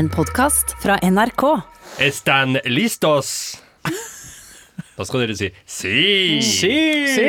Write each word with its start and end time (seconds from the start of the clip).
En 0.00 0.08
podkast 0.08 0.72
fra 0.82 0.94
NRK. 1.04 1.42
Estan 2.00 2.56
listos? 2.72 3.30
Da 4.96 5.04
skal 5.04 5.24
dere 5.26 5.34
si 5.36 5.48
Si! 5.68 6.40
Si! 6.46 7.26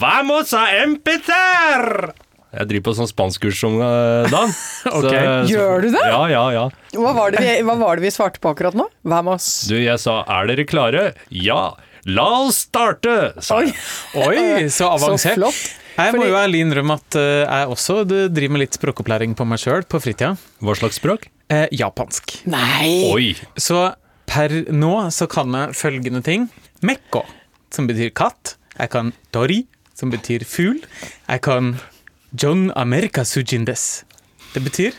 Vamos 0.00 0.54
a 0.56 0.62
empezar! 0.84 2.14
Jeg 2.56 2.68
driver 2.70 2.86
på 2.88 2.94
sånn 2.96 3.10
spanskkurs 3.10 3.60
om 3.68 3.76
eh, 3.84 4.30
dagen. 4.32 4.54
okay. 4.96 5.26
Så- 5.44 5.52
Gjør 5.52 5.84
du 5.84 5.90
det? 5.92 6.04
Ja, 6.08 6.22
ja, 6.32 6.44
ja. 6.56 6.64
Hva 6.96 7.12
var, 7.18 7.34
det 7.36 7.42
vi, 7.44 7.52
hva 7.68 7.76
var 7.82 8.00
det 8.00 8.06
vi 8.08 8.12
svarte 8.16 8.40
på 8.40 8.54
akkurat 8.54 8.78
nå? 8.78 8.88
Vamos. 9.12 9.50
Du, 9.68 9.76
jeg 9.76 10.00
sa 10.00 10.22
er 10.38 10.48
dere 10.48 10.64
klare? 10.68 11.04
Ja. 11.28 11.74
La 12.08 12.24
oss 12.46 12.62
starte, 12.70 13.34
sa 13.44 13.60
jeg. 13.66 13.74
Oi, 14.16 14.70
så 14.72 14.88
avansert. 14.94 15.36
så 15.36 15.42
flott. 15.42 15.64
Jeg 15.98 16.14
må 16.14 16.22
Fordi- 16.22 16.30
jo 16.32 16.38
ærlig 16.40 16.64
innrømme 16.64 16.96
at 17.02 17.18
eh, 17.20 17.42
jeg 17.44 17.72
også 17.76 17.98
driver 18.08 18.54
med 18.56 18.64
litt 18.64 18.78
språkopplæring 18.80 19.36
på 19.36 19.44
meg 19.52 19.60
sjøl 19.60 19.84
på 19.84 20.00
fritida. 20.00 20.32
Hva 20.64 20.78
slags 20.80 21.02
språk? 21.02 21.28
Eh, 21.48 21.66
japansk. 21.72 22.42
Nei! 22.50 23.08
Oi. 23.08 23.28
Så 23.56 23.94
per 24.28 24.52
nå 24.68 24.92
så 25.14 25.28
kan 25.30 25.54
jeg 25.56 25.76
følgende 25.78 26.20
ting. 26.24 26.48
Mekko, 26.84 27.22
som 27.72 27.88
betyr 27.88 28.12
katt. 28.16 28.56
Jeg 28.76 28.92
kan 28.92 29.12
tori, 29.34 29.62
som 29.96 30.12
betyr 30.12 30.44
fugl. 30.46 30.82
Jeg 31.26 31.42
kan 31.46 31.78
John 32.36 32.68
America 32.76 33.24
Sujindes. 33.24 34.04
Det 34.52 34.62
betyr 34.64 34.92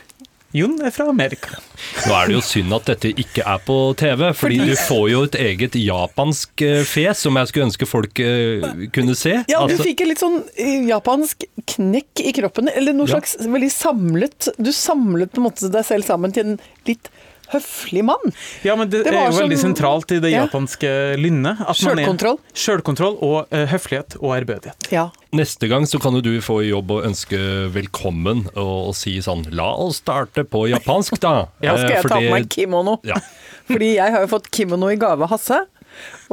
Jon 0.52 0.80
er 0.82 0.90
fra 0.90 1.06
Amerika. 1.08 1.58
Nå 2.06 2.14
er 2.16 2.26
det 2.26 2.34
jo 2.34 2.40
synd 2.42 2.72
at 2.74 2.88
dette 2.90 3.12
ikke 3.22 3.44
er 3.46 3.60
på 3.62 3.76
TV, 4.00 4.24
fordi 4.34 4.56
du 4.66 4.72
får 4.74 5.04
jo 5.12 5.22
et 5.28 5.36
eget 5.38 5.76
japansk 5.78 6.64
fes 6.64 6.88
fjes 6.90 7.22
som 7.22 7.38
jeg 7.38 7.50
skulle 7.50 7.68
ønske 7.68 7.86
folk 7.88 8.18
eh, 8.24 8.64
kunne 8.92 9.14
se. 9.16 9.36
Ja, 9.48 9.60
du 9.66 9.74
Altså- 9.74 9.86
fikk 9.86 10.00
en 10.02 10.08
litt 10.10 10.18
sånn 10.22 10.40
eh, 10.58 10.82
japansk 10.90 11.44
knekk 11.76 12.20
i 12.26 12.32
kroppen, 12.32 12.68
eller 12.74 12.92
noe 12.92 13.06
Ja. 13.06 13.14
slags 13.20 13.36
veldig 13.40 13.70
samlet 13.70 14.48
Du 14.58 14.72
samlet 14.72 15.30
på 15.32 15.38
en 15.38 15.46
måte 15.50 15.70
deg 15.70 15.84
selv 15.86 16.04
sammen 16.04 16.32
til 16.34 16.46
en 16.46 16.60
litt 16.86 17.08
høflig 17.50 18.04
mann. 18.04 18.32
Ja, 18.62 18.76
men 18.76 18.88
det, 18.90 19.04
Det 19.04 19.14
er 19.14 19.30
jo 19.30 19.38
veldig 19.40 19.56
sånn- 19.58 19.74
sentralt 19.74 20.12
i 20.12 20.20
det 20.20 20.30
Ja. 20.30 20.46
japanske 20.46 21.16
lynnet. 21.18 21.60
at 21.60 21.82
man 21.82 21.98
er- 21.98 22.04
Sjølkontroll. 22.04 22.38
Sjølkontroll 22.54 23.16
og 23.22 23.46
uh, 23.52 23.66
høflighet 23.66 24.16
og 24.22 24.34
ærbødighet. 24.38 24.90
Ja. 24.92 25.10
Neste 25.32 25.68
gang 25.70 25.84
så 25.86 26.00
kan 26.02 26.16
jo 26.18 26.20
du 26.26 26.32
få 26.42 26.56
jobb 26.66 26.90
og 26.90 27.04
ønske 27.06 27.38
velkommen 27.70 28.48
og, 28.58 28.90
og 28.90 28.94
si 28.98 29.12
sånn 29.22 29.44
La 29.54 29.68
oss 29.78 30.00
starte 30.02 30.42
på 30.42 30.64
japansk, 30.72 31.20
da. 31.22 31.46
Da 31.62 31.76
skal 31.76 31.86
Eh, 31.86 31.94
jeg 31.94 32.02
ta 32.02 32.08
fordi- 32.08 32.26
på 32.26 32.34
meg 32.34 32.48
kimono. 32.50 32.96
Ja. 33.06 33.20
Fordi 33.70 33.92
jeg 33.94 34.10
har 34.10 34.24
jo 34.24 34.30
fått 34.32 34.48
kimono 34.50 34.88
i 34.90 34.96
gave 34.98 35.22
av 35.22 35.30
Hasse, 35.30 35.60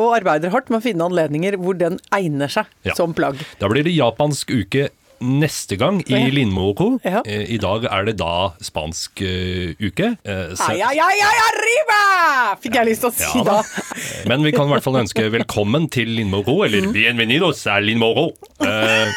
og 0.01 0.15
arbeider 0.17 0.49
hardt 0.49 0.71
med 0.73 0.79
å 0.79 0.85
finne 0.87 1.05
anledninger 1.05 1.53
hvor 1.61 1.77
den 1.77 1.99
egner 2.15 2.49
seg 2.49 2.65
Ja. 2.87 2.95
som 2.97 3.13
plagg. 3.13 3.37
Da 3.61 3.69
blir 3.69 3.85
det 3.85 3.93
japansk 3.93 4.49
uke 4.57 4.87
neste 5.21 5.77
gang 5.77 6.01
i 6.07 6.13
Ja. 6.13 6.27
Lindmo-ko. 6.31 6.99
Ja. 7.03 7.21
Eh, 7.25 7.45
I 7.53 7.57
dag 7.57 7.85
er 7.89 8.05
det 8.05 8.17
da 8.17 8.53
spansk 8.61 9.21
uh, 9.21 9.73
uke. 9.81 10.17
Uh, 10.27 10.53
så- 10.55 10.69
Ai, 10.71 10.81
ai, 10.81 10.97
ai, 10.99 11.17
ai, 11.29 11.37
arriba! 11.51 12.57
Fikk 12.61 12.75
jeg 12.75 12.85
lyst 12.91 13.01
til 13.01 13.09
å 13.09 13.13
si 13.13 13.37
Ja 13.39 13.43
da. 13.43 13.61
da. 13.61 13.93
Men 14.29 14.43
vi 14.43 14.51
kan 14.51 14.67
i 14.67 14.71
hvert 14.73 14.83
fall 14.83 14.99
ønske 15.01 15.29
velkommen 15.31 15.89
til 15.89 16.07
Lindmo-ko, 16.07 16.63
eller 16.65 16.81
Mm. 16.87 16.93
bienvenidos 16.93 17.65
a 17.67 17.79
Lindmo 17.79 18.11
og 18.15 18.35
co. 18.37 18.65
Uh, 18.65 19.11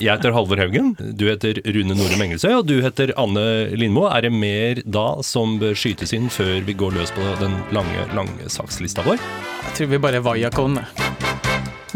Jeg 0.00 0.14
heter 0.14 0.30
Halvor 0.30 0.56
Haugen, 0.62 0.92
du 1.18 1.24
heter 1.26 1.58
Rune 1.74 1.90
Nore 1.98 2.14
Mengelsøy, 2.20 2.52
og 2.60 2.66
du 2.68 2.80
heter 2.80 3.10
Anne 3.18 3.66
Lindmo. 3.74 4.06
Er 4.06 4.20
det 4.22 4.30
mer 4.32 4.78
da 4.86 5.20
som 5.26 5.58
bør 5.58 5.74
skytes 5.74 6.12
inn 6.14 6.28
før 6.30 6.62
vi 6.64 6.72
går 6.72 6.92
løs 6.94 7.10
på 7.10 7.24
den 7.40 7.56
lange, 7.74 8.06
lange 8.14 8.46
sakslista 8.48 9.02
vår? 9.02 9.18
Jeg 9.18 9.74
tror 9.74 9.86
vi 9.90 9.98
bare 9.98 10.20
var 10.22 10.36
jakone. 10.38 10.86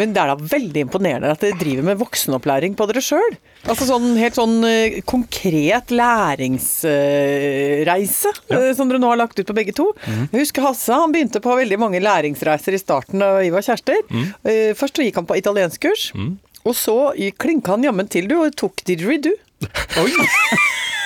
Men 0.00 0.14
det 0.14 0.20
er 0.22 0.28
da 0.30 0.36
veldig 0.38 0.80
imponerende 0.86 1.32
at 1.34 1.42
dere 1.44 1.58
driver 1.60 1.84
med 1.90 2.00
voksenopplæring 2.00 2.72
på 2.78 2.86
dere 2.88 3.02
sjøl. 3.04 3.34
Altså 3.68 3.84
sånn 3.88 4.08
helt 4.18 4.36
sånn 4.38 4.64
eh, 4.66 5.00
konkret 5.08 5.90
læringsreise 5.92 8.30
ja. 8.50 8.74
som 8.76 8.88
dere 8.88 9.00
nå 9.02 9.08
har 9.12 9.20
lagt 9.20 9.40
ut 9.40 9.48
på 9.48 9.58
begge 9.58 9.74
to. 9.76 9.86
Jeg 10.06 10.40
husker 10.40 10.62
Hasse 10.66 10.92
han 10.96 11.12
begynte 11.14 11.40
på 11.44 11.58
veldig 11.58 11.78
mange 11.80 12.00
læringsreiser 12.02 12.72
i 12.76 12.82
starten 12.82 13.16
da 13.22 13.28
vi 13.40 13.50
var 13.54 13.62
kjærester. 13.66 13.98
Mm. 14.08 14.26
Først 14.78 14.94
så 14.98 15.04
gikk 15.06 15.18
han 15.20 15.28
på 15.28 15.38
italienskkurs, 15.40 16.02
og 16.62 16.74
så 16.78 16.96
klinka 17.40 17.68
han 17.76 17.86
jammen 17.86 18.08
til 18.10 18.24
du 18.30 18.36
og 18.40 18.56
tok 18.58 18.74
didgeridoo. 18.88 19.36
Oi! 20.02 20.12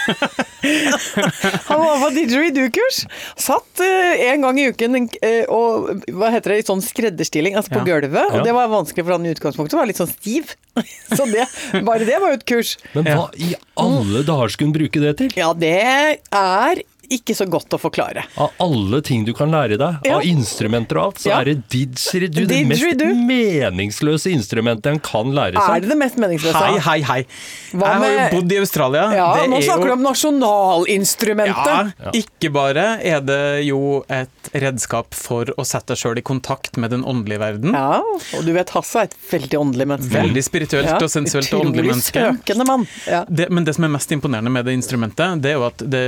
Han 1.69 1.81
var 1.81 2.01
på 2.01 2.11
didgeridoo-kurs. 2.17 2.99
Satt 3.39 3.81
eh, 3.85 4.23
en 4.31 4.45
gang 4.47 4.59
i 4.61 4.69
uken 4.73 4.97
eh, 5.23 5.45
og 5.53 6.03
hva 6.17 6.31
heter 6.35 6.55
det, 6.55 6.59
i 6.63 6.67
sånn 6.67 6.83
skredderstilling, 6.85 7.57
altså 7.59 7.75
på 7.77 7.83
Ja. 7.83 7.87
gulvet. 7.93 8.31
Og 8.33 8.41
Ja. 8.41 8.45
det 8.49 8.55
var 8.57 8.69
vanskelig 8.73 9.05
for 9.07 9.13
han 9.17 9.27
i 9.27 9.35
utgangspunktet, 9.35 9.79
var 9.79 9.87
litt 9.91 10.01
sånn 10.01 10.13
stiv. 10.13 10.55
Så 11.17 11.25
det, 11.31 11.47
bare 11.87 12.05
det 12.09 12.19
var 12.21 12.35
jo 12.35 12.41
et 12.41 12.47
kurs. 12.49 12.77
Men 12.95 13.05
hva 13.09 13.29
i 13.41 13.55
alle 13.81 14.23
dager 14.27 14.53
skulle 14.53 14.71
hun 14.73 14.77
bruke 14.81 15.01
det 15.03 15.15
til? 15.23 15.31
Ja, 15.39 15.53
det 15.57 15.75
er 15.83 16.83
ikke 17.11 17.35
så 17.37 17.47
godt 17.51 17.69
å 17.77 17.79
forklare. 17.81 18.25
Av 18.39 18.51
alle 18.61 19.01
ting 19.03 19.25
du 19.25 19.33
kan 19.35 19.51
lære 19.51 19.77
deg, 19.79 19.99
Ja. 20.07 20.17
av 20.17 20.23
instrumenter 20.23 20.97
og 20.99 21.05
alt, 21.07 21.19
så 21.19 21.29
Ja. 21.31 21.41
er 21.41 21.45
det 21.45 21.69
didgeridoo 21.69 22.47
det 22.47 22.67
mest 22.67 22.83
meningsløse 23.27 24.31
instrumentet 24.33 24.87
en 24.93 24.99
kan 25.01 25.33
lære 25.33 25.55
seg. 25.57 25.77
Er 25.77 25.81
det 25.81 25.89
det 25.89 25.99
mest 25.99 26.17
meningsløse? 26.17 26.55
Hei, 26.55 26.79
hei, 26.79 27.01
hei. 27.03 27.27
Hva 27.73 27.87
jeg 27.93 28.01
har 28.01 28.31
jo 28.31 28.41
bodd 28.41 28.53
i 28.53 28.59
Australia. 28.59 29.05
Ja, 29.15 29.29
Det 29.41 29.51
nå 29.51 29.57
er 29.59 29.63
snakker 29.63 29.87
jo- 29.87 29.87
du 29.87 29.93
om 29.93 30.03
nasjonalinstrumentet. 30.03 31.93
Ja, 32.01 32.11
ikke 32.17 32.51
bare 32.55 32.87
er 33.03 33.21
det 33.27 33.41
jo 33.67 34.05
et 34.09 34.51
redskap 34.55 35.15
for 35.17 35.45
å 35.57 35.65
sette 35.67 35.93
deg 35.95 36.01
sjøl 36.01 36.19
i 36.21 36.25
kontakt 36.27 36.77
med 36.81 36.91
den 36.95 37.05
åndelige 37.05 37.39
verden. 37.43 37.73
Ja, 37.77 38.01
og 38.37 38.45
du 38.47 38.53
vet 38.57 38.71
Hasse 38.77 38.97
er 39.03 39.09
et 39.11 39.17
veldig 39.31 39.59
åndelig 39.61 39.87
menneske. 39.93 40.17
Veldig 40.17 40.45
spirituelt 40.47 40.91
Ja, 40.93 40.97
og 41.01 41.11
sensuelt 41.13 41.53
og 41.57 41.67
åndelig 41.67 41.91
menneske. 41.93 42.25
Søkende 42.45 42.67
mann. 42.69 42.87
Ja. 43.07 43.25
Det, 43.29 43.51
men 43.51 43.65
det 43.65 43.75
som 43.77 43.85
er 43.89 43.93
mest 43.97 44.13
imponerende 44.15 44.51
med 44.51 44.65
det 44.69 44.75
instrumentet, 44.79 45.41
det 45.43 45.53
er 45.53 45.59
jo 45.59 45.67
at 45.69 45.79
det 45.79 46.07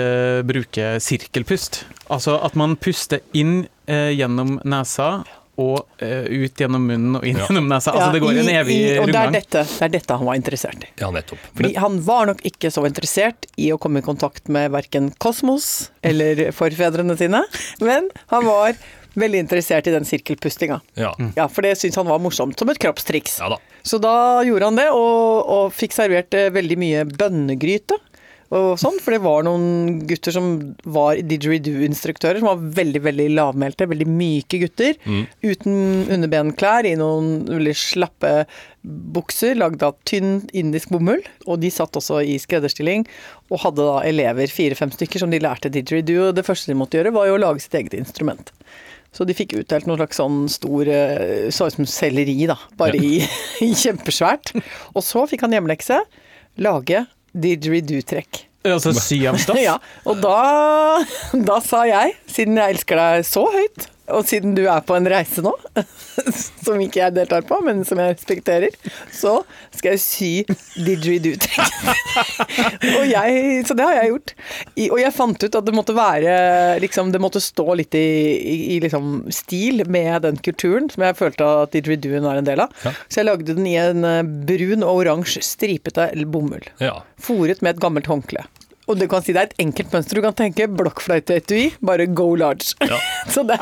bruker 0.49 0.88
sirkelpust. 1.03 1.83
Altså 2.09 2.39
at 2.45 2.57
man 2.59 2.77
puster 2.81 3.21
inn 3.37 3.67
eh, 3.87 4.11
gjennom 4.17 4.57
nesa 4.65 5.11
og 5.59 5.81
eh, 5.99 6.23
ut 6.31 6.55
gjennom 6.63 6.85
munnen 6.87 7.17
og 7.19 7.25
inn 7.27 7.37
Ja. 7.41 7.49
gjennom 7.49 7.67
nesa. 7.69 7.91
Altså 7.91 8.13
det 8.15 8.21
går 8.23 8.37
en 8.45 8.49
i- 8.49 8.57
evig 8.61 8.77
i- 8.79 8.99
Og 9.03 9.09
det 9.11 9.17
er, 9.19 9.33
dette, 9.35 9.65
det 9.67 9.83
er 9.89 9.89
dette 9.97 10.19
han 10.21 10.27
var 10.29 10.37
interessert 10.39 10.85
i. 10.87 10.91
Ja, 11.03 11.09
nettopp. 11.11 11.41
Fordi 11.59 11.73
han 11.83 11.97
var 12.07 12.27
nok 12.31 12.45
ikke 12.47 12.71
så 12.71 12.85
interessert 12.87 13.49
i 13.59 13.73
å 13.75 13.79
komme 13.83 13.99
i 13.99 14.07
kontakt 14.07 14.47
med 14.49 14.71
verken 14.71 15.11
kosmos 15.19 15.91
eller 16.03 16.53
forfedrene 16.55 17.19
sine, 17.19 17.43
men 17.83 18.07
han 18.31 18.47
var 18.47 18.79
veldig 19.19 19.41
interessert 19.43 19.89
i 19.91 19.91
den 19.91 20.05
sirkelpustinga. 20.07 20.81
Ja. 20.95 21.11
Ja, 21.35 21.49
for 21.51 21.63
det 21.67 21.75
syntes 21.81 21.97
han 21.99 22.07
var 22.07 22.21
morsomt, 22.23 22.57
som 22.57 22.69
et 22.71 22.79
kroppstriks. 22.79 23.41
ja 23.43 23.49
da. 23.51 23.59
Så 23.83 23.99
da 24.03 24.43
gjorde 24.47 24.63
han 24.69 24.77
det, 24.79 24.89
og, 24.95 25.49
og 25.49 25.73
fikk 25.75 25.93
servert 25.97 26.35
eh, 26.39 26.51
veldig 26.55 26.77
mye 26.79 27.03
bønnegryte. 27.19 27.97
Og 28.49 28.79
sånn, 28.81 28.97
for 29.05 29.13
det 29.13 29.21
var 29.21 29.43
noen 29.45 30.07
gutter 30.09 30.33
som 30.33 30.47
var 30.89 31.19
didgeridoo-instruktører, 31.21 32.41
som 32.41 32.49
var 32.49 32.63
veldig 32.79 33.03
veldig 33.05 33.27
lavmælte, 33.37 33.89
veldig 33.91 34.07
myke 34.09 34.63
gutter. 34.63 34.97
Uten 35.45 36.09
underbenklær, 36.15 36.89
i 36.89 36.95
noen 36.97 37.43
veldig 37.51 37.75
slappe 37.77 38.33
bukser 38.89 39.59
lagd 39.59 39.83
av 39.85 39.99
tynn 40.09 40.47
indisk 40.57 40.95
bomull. 40.95 41.21
Og 41.45 41.61
de 41.61 41.69
satt 41.75 41.99
også 42.01 42.23
i 42.25 42.39
skredderstilling, 42.41 43.05
og 43.53 43.61
hadde 43.67 43.85
da 43.85 43.99
elever, 44.09 44.49
fire-fem 44.53 44.95
stykker, 44.97 45.21
som 45.21 45.35
de 45.35 45.43
lærte 45.45 45.73
didgeridoo. 45.75 46.31
Og 46.31 46.39
det 46.39 46.47
første 46.49 46.73
de 46.73 46.79
måtte 46.79 46.97
gjøre, 46.97 47.13
var 47.19 47.29
jo 47.29 47.37
å 47.37 47.43
lage 47.45 47.67
sitt 47.67 47.77
eget 47.77 47.99
instrument. 48.01 48.55
Så 49.13 49.25
de 49.29 49.37
fikk 49.37 49.59
utdelt 49.61 49.89
noe 49.89 49.97
slags 50.01 50.19
sånn 50.21 50.43
stor 50.53 50.89
eh, 50.93 51.47
Så 51.53 51.71
ut 51.71 51.77
som 51.79 51.87
selleri, 51.89 52.43
da. 52.49 52.59
Bare 52.81 52.97
i, 52.97 53.21
i 53.67 53.71
kjempesvært. 53.77 54.57
Og 54.95 55.05
så 55.05 55.29
fikk 55.29 55.45
han 55.45 55.57
hjemlekse. 55.57 56.01
Lage 56.65 57.05
didgeridoo-trekk. 57.43 58.45
Altså 58.69 58.93
stoff. 59.43 59.61
Ja, 59.61 59.77
og 60.09 60.19
da, 60.23 61.05
da 61.33 61.61
sa 61.65 61.85
jeg, 61.89 62.17
siden 62.31 62.59
jeg 62.61 62.77
elsker 62.77 63.01
deg 63.01 63.29
så 63.29 63.47
høyt, 63.53 63.89
og 64.15 64.27
siden 64.29 64.55
du 64.57 64.65
er 64.69 64.83
på 64.87 64.97
en 64.97 65.09
reise 65.11 65.43
nå, 65.45 65.53
som 66.65 66.81
ikke 66.83 67.01
jeg 67.03 67.17
deltar 67.17 67.45
på, 67.49 67.61
men 67.65 67.85
som 67.89 68.01
jeg 68.03 68.17
respekterer, 68.17 68.75
så 69.15 69.41
skal 69.75 69.95
jeg 69.95 70.03
sy 70.03 70.31
didgeridoo-trekk. 70.87 71.79
så 73.69 73.77
det 73.79 73.87
har 73.87 73.97
jeg 73.99 74.13
gjort. 74.13 74.35
I, 74.75 74.89
og 74.89 75.01
jeg 75.03 75.15
fant 75.17 75.45
ut 75.45 75.59
at 75.61 75.67
det 75.67 75.75
måtte 75.77 75.95
være 75.97 76.33
liksom, 76.83 77.13
Det 77.15 77.21
måtte 77.23 77.41
stå 77.43 77.67
litt 77.79 77.95
i, 77.99 78.09
i, 78.39 78.57
i 78.75 78.79
liksom, 78.83 79.29
stil 79.35 79.85
med 79.91 80.23
den 80.27 80.39
kulturen 80.43 80.89
som 80.93 81.05
jeg 81.07 81.19
følte 81.19 81.47
at 81.65 81.75
didgeridooen 81.77 82.27
er 82.29 82.41
en 82.41 82.49
del 82.49 82.65
av. 82.65 82.75
Ja. 82.85 82.95
Så 83.09 83.21
jeg 83.21 83.29
lagde 83.31 83.55
den 83.55 83.67
i 83.69 83.77
en 83.81 84.07
eh, 84.07 84.23
brun 84.49 84.85
og 84.87 85.05
oransje 85.05 85.43
stripete 85.47 86.11
bomull. 86.29 86.65
Ja. 86.83 87.01
Fòret 87.23 87.63
med 87.63 87.77
et 87.77 87.83
gammelt 87.83 88.11
håndkle. 88.11 88.45
Og 88.89 88.97
du 88.97 89.05
kan 89.11 89.25
si 89.25 89.35
det 89.37 89.43
er 89.43 89.51
et 89.51 89.59
enkelt 89.67 89.93
mønster. 89.93 90.17
Du 90.19 90.25
kan 90.25 90.37
tenke 90.37 90.69
blokkfløyteetui, 90.73 91.65
bare 91.85 92.07
go 92.09 92.31
large. 92.41 92.73
Ja. 92.81 92.97
så, 93.35 93.45
det, 93.49 93.59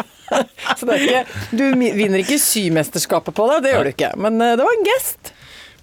så 0.79 0.87
det 0.87 0.95
er 0.95 1.07
ikke 1.07 1.25
Du 1.59 1.65
vinner 1.75 2.23
ikke 2.23 2.39
symesterskapet 2.43 3.35
på 3.37 3.49
det, 3.51 3.63
det 3.67 3.75
gjør 3.75 3.89
du 3.89 3.93
ikke. 3.95 4.13
Men 4.23 4.39
eh, 4.41 4.55
det 4.59 4.67
var 4.67 4.79
en 4.79 4.87
gest. 4.87 5.33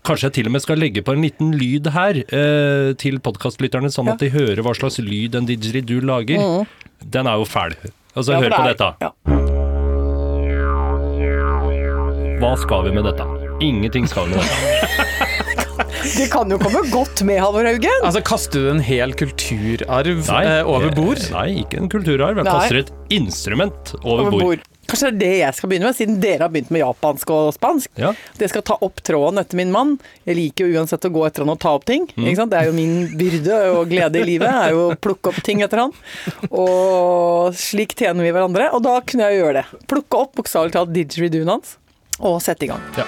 Kanskje 0.04 0.28
jeg 0.28 0.36
til 0.36 0.48
og 0.50 0.56
med 0.56 0.64
skal 0.64 0.80
legge 0.84 1.04
på 1.04 1.14
en 1.16 1.24
liten 1.24 1.54
lyd 1.56 1.88
her 1.96 2.18
eh, 2.24 2.90
til 3.00 3.22
podkastlytterne, 3.24 3.92
sånn 3.92 4.12
at 4.12 4.20
de 4.24 4.32
hører 4.34 4.60
hva 4.66 4.74
slags 4.76 5.00
lyd 5.04 5.36
en 5.40 5.48
didgeridoo 5.48 6.04
lager. 6.04 6.66
Den 7.04 7.28
er 7.32 7.40
jo 7.40 7.48
fæl. 7.48 7.76
Altså, 8.14 8.36
Ja, 8.36 8.42
hør 8.44 8.52
på 8.52 8.52
det 8.52 8.60
på 8.60 8.68
dette. 8.74 8.90
Ja. 9.04 9.10
Hva 12.44 12.52
skal 12.60 12.84
vi 12.90 12.92
med 12.92 13.08
dette? 13.08 13.24
Ingenting 13.64 14.08
skal 14.12 14.28
vi 14.28 14.36
med 14.36 14.44
dette. 14.44 15.03
Det 16.04 16.28
kan 16.32 16.52
jo 16.52 16.58
komme 16.62 16.84
godt 16.92 17.24
med, 17.26 17.40
Halvor 17.42 17.66
Haugen. 17.68 18.04
Altså, 18.04 18.22
kaster 18.26 18.62
du 18.66 18.70
en 18.74 18.82
hel 18.84 19.14
kulturarv 19.18 20.22
Nei, 20.28 20.44
eh, 20.46 20.68
over 20.70 20.92
bord? 20.94 21.22
Nei, 21.34 21.48
ikke 21.64 21.80
en 21.82 21.90
kulturarv. 21.92 22.38
Jeg 22.42 22.46
Nei. 22.48 22.54
kaster 22.60 22.80
et 22.84 22.92
instrument 23.16 23.94
over, 24.04 24.28
Over 24.28 24.32
bord. 24.32 24.44
bord. 24.44 24.70
Kanskje 24.84 25.08
det 25.08 25.14
er 25.16 25.20
det 25.22 25.38
jeg 25.40 25.56
skal 25.58 25.70
begynne 25.72 25.88
med, 25.88 25.96
siden 25.96 26.18
dere 26.22 26.44
har 26.44 26.52
begynt 26.52 26.72
med 26.76 26.82
japansk 26.84 27.30
og 27.32 27.54
spansk. 27.56 27.88
Ja. 27.98 28.12
Det 28.38 28.50
skal 28.52 28.66
ta 28.68 28.76
opp 28.84 29.00
tråden 29.08 29.40
etter 29.40 29.56
min 29.58 29.72
mann. 29.72 29.94
Jeg 30.28 30.36
liker 30.38 30.68
jo 30.68 30.82
uansett 30.82 31.08
å 31.08 31.14
gå 31.16 31.24
etter 31.26 31.46
han 31.46 31.54
og 31.56 31.60
ta 31.64 31.72
opp 31.78 31.86
ting. 31.88 32.04
Mm. 32.18 32.28
Ikke 32.28 32.42
sant? 32.42 32.52
Det 32.52 32.60
er 32.60 32.68
jo 32.68 32.76
min 32.76 32.96
byrde 33.18 33.62
og 33.78 33.88
glede 33.90 34.20
i 34.20 34.28
livet, 34.28 34.52
er 34.52 34.76
jo 34.76 34.84
å 34.92 34.98
plukke 35.00 35.32
opp 35.32 35.40
ting 35.48 35.64
etter 35.64 35.86
han. 35.86 35.96
Og 36.52 37.56
slik 37.58 37.96
tjener 37.98 38.28
vi 38.28 38.36
hverandre. 38.36 38.70
Og 38.76 38.84
da 38.86 39.00
kunne 39.08 39.32
jeg 39.32 39.40
gjøre 39.40 39.62
det. 39.62 39.88
Plukke 39.90 40.20
opp 40.26 40.36
bokstavelig 40.38 40.76
talt 40.76 40.94
didgeridooen 40.94 41.56
hans, 41.56 41.78
og 42.20 42.42
sette 42.44 42.68
i 42.68 42.74
gang. 42.76 42.84
Ja. 43.00 43.08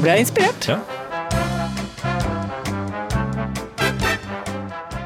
Ble 0.00 0.14
jeg 0.16 0.24
inspirert. 0.24 0.66
Ja. 0.70 0.78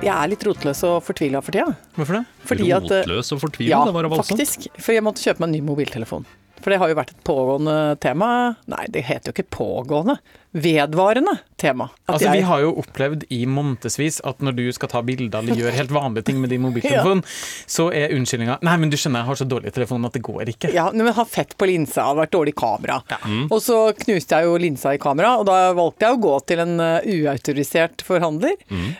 Jeg 0.04 0.12
er 0.12 0.28
litt 0.28 0.44
rotløs 0.44 0.82
og 0.86 0.98
fortvila 1.06 1.40
for 1.42 1.56
tida. 1.56 1.72
Hvorfor 1.96 2.18
det? 2.18 2.24
Fordi 2.44 2.66
at 2.76 2.86
eh, 2.92 3.02
Rotløs 3.06 3.32
og 3.34 3.40
fortvila? 3.40 3.72
Ja, 3.72 3.80
det 3.88 3.94
var 3.96 4.08
voldsomt. 4.12 4.36
faktisk. 4.36 4.66
For 4.76 4.92
jeg 4.94 5.04
måtte 5.06 5.24
kjøpe 5.24 5.40
meg 5.42 5.48
en 5.48 5.54
ny 5.56 5.62
mobiltelefon. 5.64 6.26
For 6.60 6.72
det 6.72 6.78
har 6.80 6.92
jo 6.92 6.96
vært 6.98 7.14
et 7.14 7.22
pågående 7.26 7.76
tema. 8.04 8.28
Nei, 8.70 8.84
det 8.92 9.02
heter 9.08 9.32
jo 9.32 9.34
ikke 9.38 9.48
pågående. 9.56 10.18
Vedvarende 10.54 11.38
tema. 11.58 11.88
At 12.06 12.14
Altså, 12.14 12.24
jeg- 12.28 12.32
Vi 12.34 12.40
har 12.46 12.60
jo 12.60 12.72
opplevd 12.78 13.24
i 13.30 13.44
månedsvis 13.46 14.20
at 14.24 14.38
når 14.38 14.54
du 14.54 14.72
skal 14.72 14.88
ta 14.88 15.02
bilder 15.02 15.38
eller 15.40 15.56
gjøre 15.56 15.72
helt 15.72 15.90
vanlige 15.90 16.24
ting 16.24 16.40
med 16.40 16.50
din 16.50 16.62
mobiltelefon, 16.62 17.22
så 17.66 17.90
er 17.92 18.14
unnskyldninga 18.14 18.58
Nei, 18.62 18.76
men 18.76 18.90
du 18.90 18.96
skjønner, 18.96 19.24
jeg 19.24 19.26
har 19.26 19.34
så 19.34 19.48
dårlig 19.48 19.72
telefon 19.72 20.04
at 20.06 20.12
det 20.12 20.22
går 20.22 20.44
ikke. 20.52 20.72
Ja, 20.72 20.90
men 20.92 21.12
har 21.12 21.24
fett 21.24 21.56
på 21.58 21.66
linsa, 21.66 22.04
har 22.04 22.14
vært 22.14 22.30
dårlig 22.30 22.54
kamera. 22.54 23.02
Og 23.50 23.60
så 23.60 23.92
knuste 23.98 24.38
jeg 24.38 24.44
jo 24.44 24.56
linsa 24.56 24.94
i 24.94 24.98
kamera, 24.98 25.38
og 25.40 25.46
da 25.46 25.72
valgte 25.74 26.06
jeg 26.06 26.16
å 26.18 26.22
gå 26.22 26.46
til 26.46 26.58
en 26.60 26.80
uh, 26.80 27.00
uautorisert 27.02 28.02
forhandler 28.06 28.54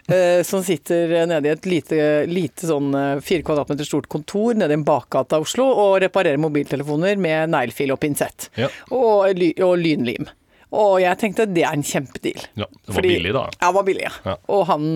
eh, 0.09 0.43
som 0.43 0.63
sitter 0.63 1.27
nede 1.27 1.47
i 1.47 1.55
et 1.55 1.67
lite, 1.71 2.27
lite 2.31 2.67
sånn 2.67 2.95
eh, 2.95 3.21
fire 3.25 3.43
kvadratmeter 3.47 3.87
stort 3.87 4.09
kontor 4.09 4.55
nede 4.59 4.75
i 4.75 4.79
en 4.81 4.85
bakgate 4.87 5.37
av 5.39 5.47
Oslo 5.47 5.67
og 5.71 6.01
reparerer 6.03 6.41
mobiltelefoner 6.43 7.17
med 7.21 7.53
neglefil 7.55 7.95
og 7.95 8.01
pinsett. 8.03 8.49
Ja. 8.59 8.69
Og, 8.91 9.31
og 9.63 9.77
lynlim. 9.79 10.27
Og 10.75 10.97
jeg 11.03 11.19
tenkte 11.21 11.47
det 11.55 11.63
er 11.65 11.77
en 11.77 11.85
kjempedeal. 11.87 12.47
Ja, 12.59 12.67
det 12.67 12.89
var 12.91 12.97
Fordi- 12.99 13.13
billig, 13.15 13.33
da. 13.37 13.45
Ja, 13.61 13.67
det 13.69 13.75
var 13.79 13.87
billig, 13.89 14.07
ja. 14.09 14.15
Ja. 14.27 14.37
Og 14.55 14.65
han 14.71 14.87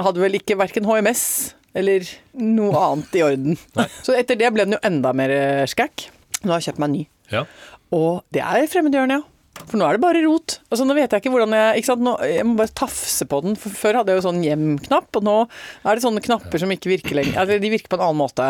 hadde 0.00 0.22
vel 0.22 0.38
ikke 0.40 0.56
verken 0.60 0.86
HMS 0.88 1.24
eller 1.76 2.06
noe 2.40 2.74
annet 2.86 3.18
i 3.20 3.22
orden. 3.26 3.58
Så 4.06 4.16
etter 4.18 4.38
det 4.40 4.48
ble 4.54 4.64
den 4.66 4.74
jo 4.78 4.80
enda 4.88 5.12
mer 5.14 5.30
eh, 5.34 5.66
skækk. 5.70 6.08
Nå 6.42 6.54
har 6.54 6.58
jeg 6.62 6.70
kjøpt 6.72 6.80
meg 6.82 6.88
en 6.90 6.96
ny. 6.96 7.04
Ja. 7.30 7.44
Og 7.94 8.24
det 8.34 8.42
er 8.42 8.66
fremmedgjørende, 8.72 9.20
ja. 9.20 9.26
For 9.60 9.76
nå 9.76 9.84
er 9.84 9.98
det 9.98 10.00
bare 10.02 10.20
rot. 10.24 10.54
Altså, 10.72 10.86
nå 10.88 10.94
vet 10.96 11.12
jeg 11.12 11.20
ikke 11.20 11.32
hvordan 11.34 11.52
jeg 11.52 11.80
ikke 11.82 11.88
sant? 11.90 12.02
Nå, 12.06 12.14
Jeg 12.24 12.46
må 12.48 12.54
bare 12.56 12.72
tafse 12.80 13.26
på 13.28 13.40
den. 13.44 13.56
For 13.60 13.74
før 13.76 13.98
hadde 14.00 14.14
jeg 14.14 14.22
jo 14.22 14.26
sånn 14.30 14.42
hjem-knapp, 14.46 15.10
og 15.20 15.26
nå 15.26 15.34
er 15.84 15.98
det 15.98 16.04
sånne 16.06 16.22
knapper 16.24 16.62
som 16.62 16.72
ikke 16.72 16.92
virker 16.94 17.18
lenger. 17.18 17.36
Altså, 17.42 17.58
de 17.60 17.72
virker 17.74 17.90
på 17.92 17.98
en 17.98 18.06
annen 18.06 18.22
måte. 18.22 18.46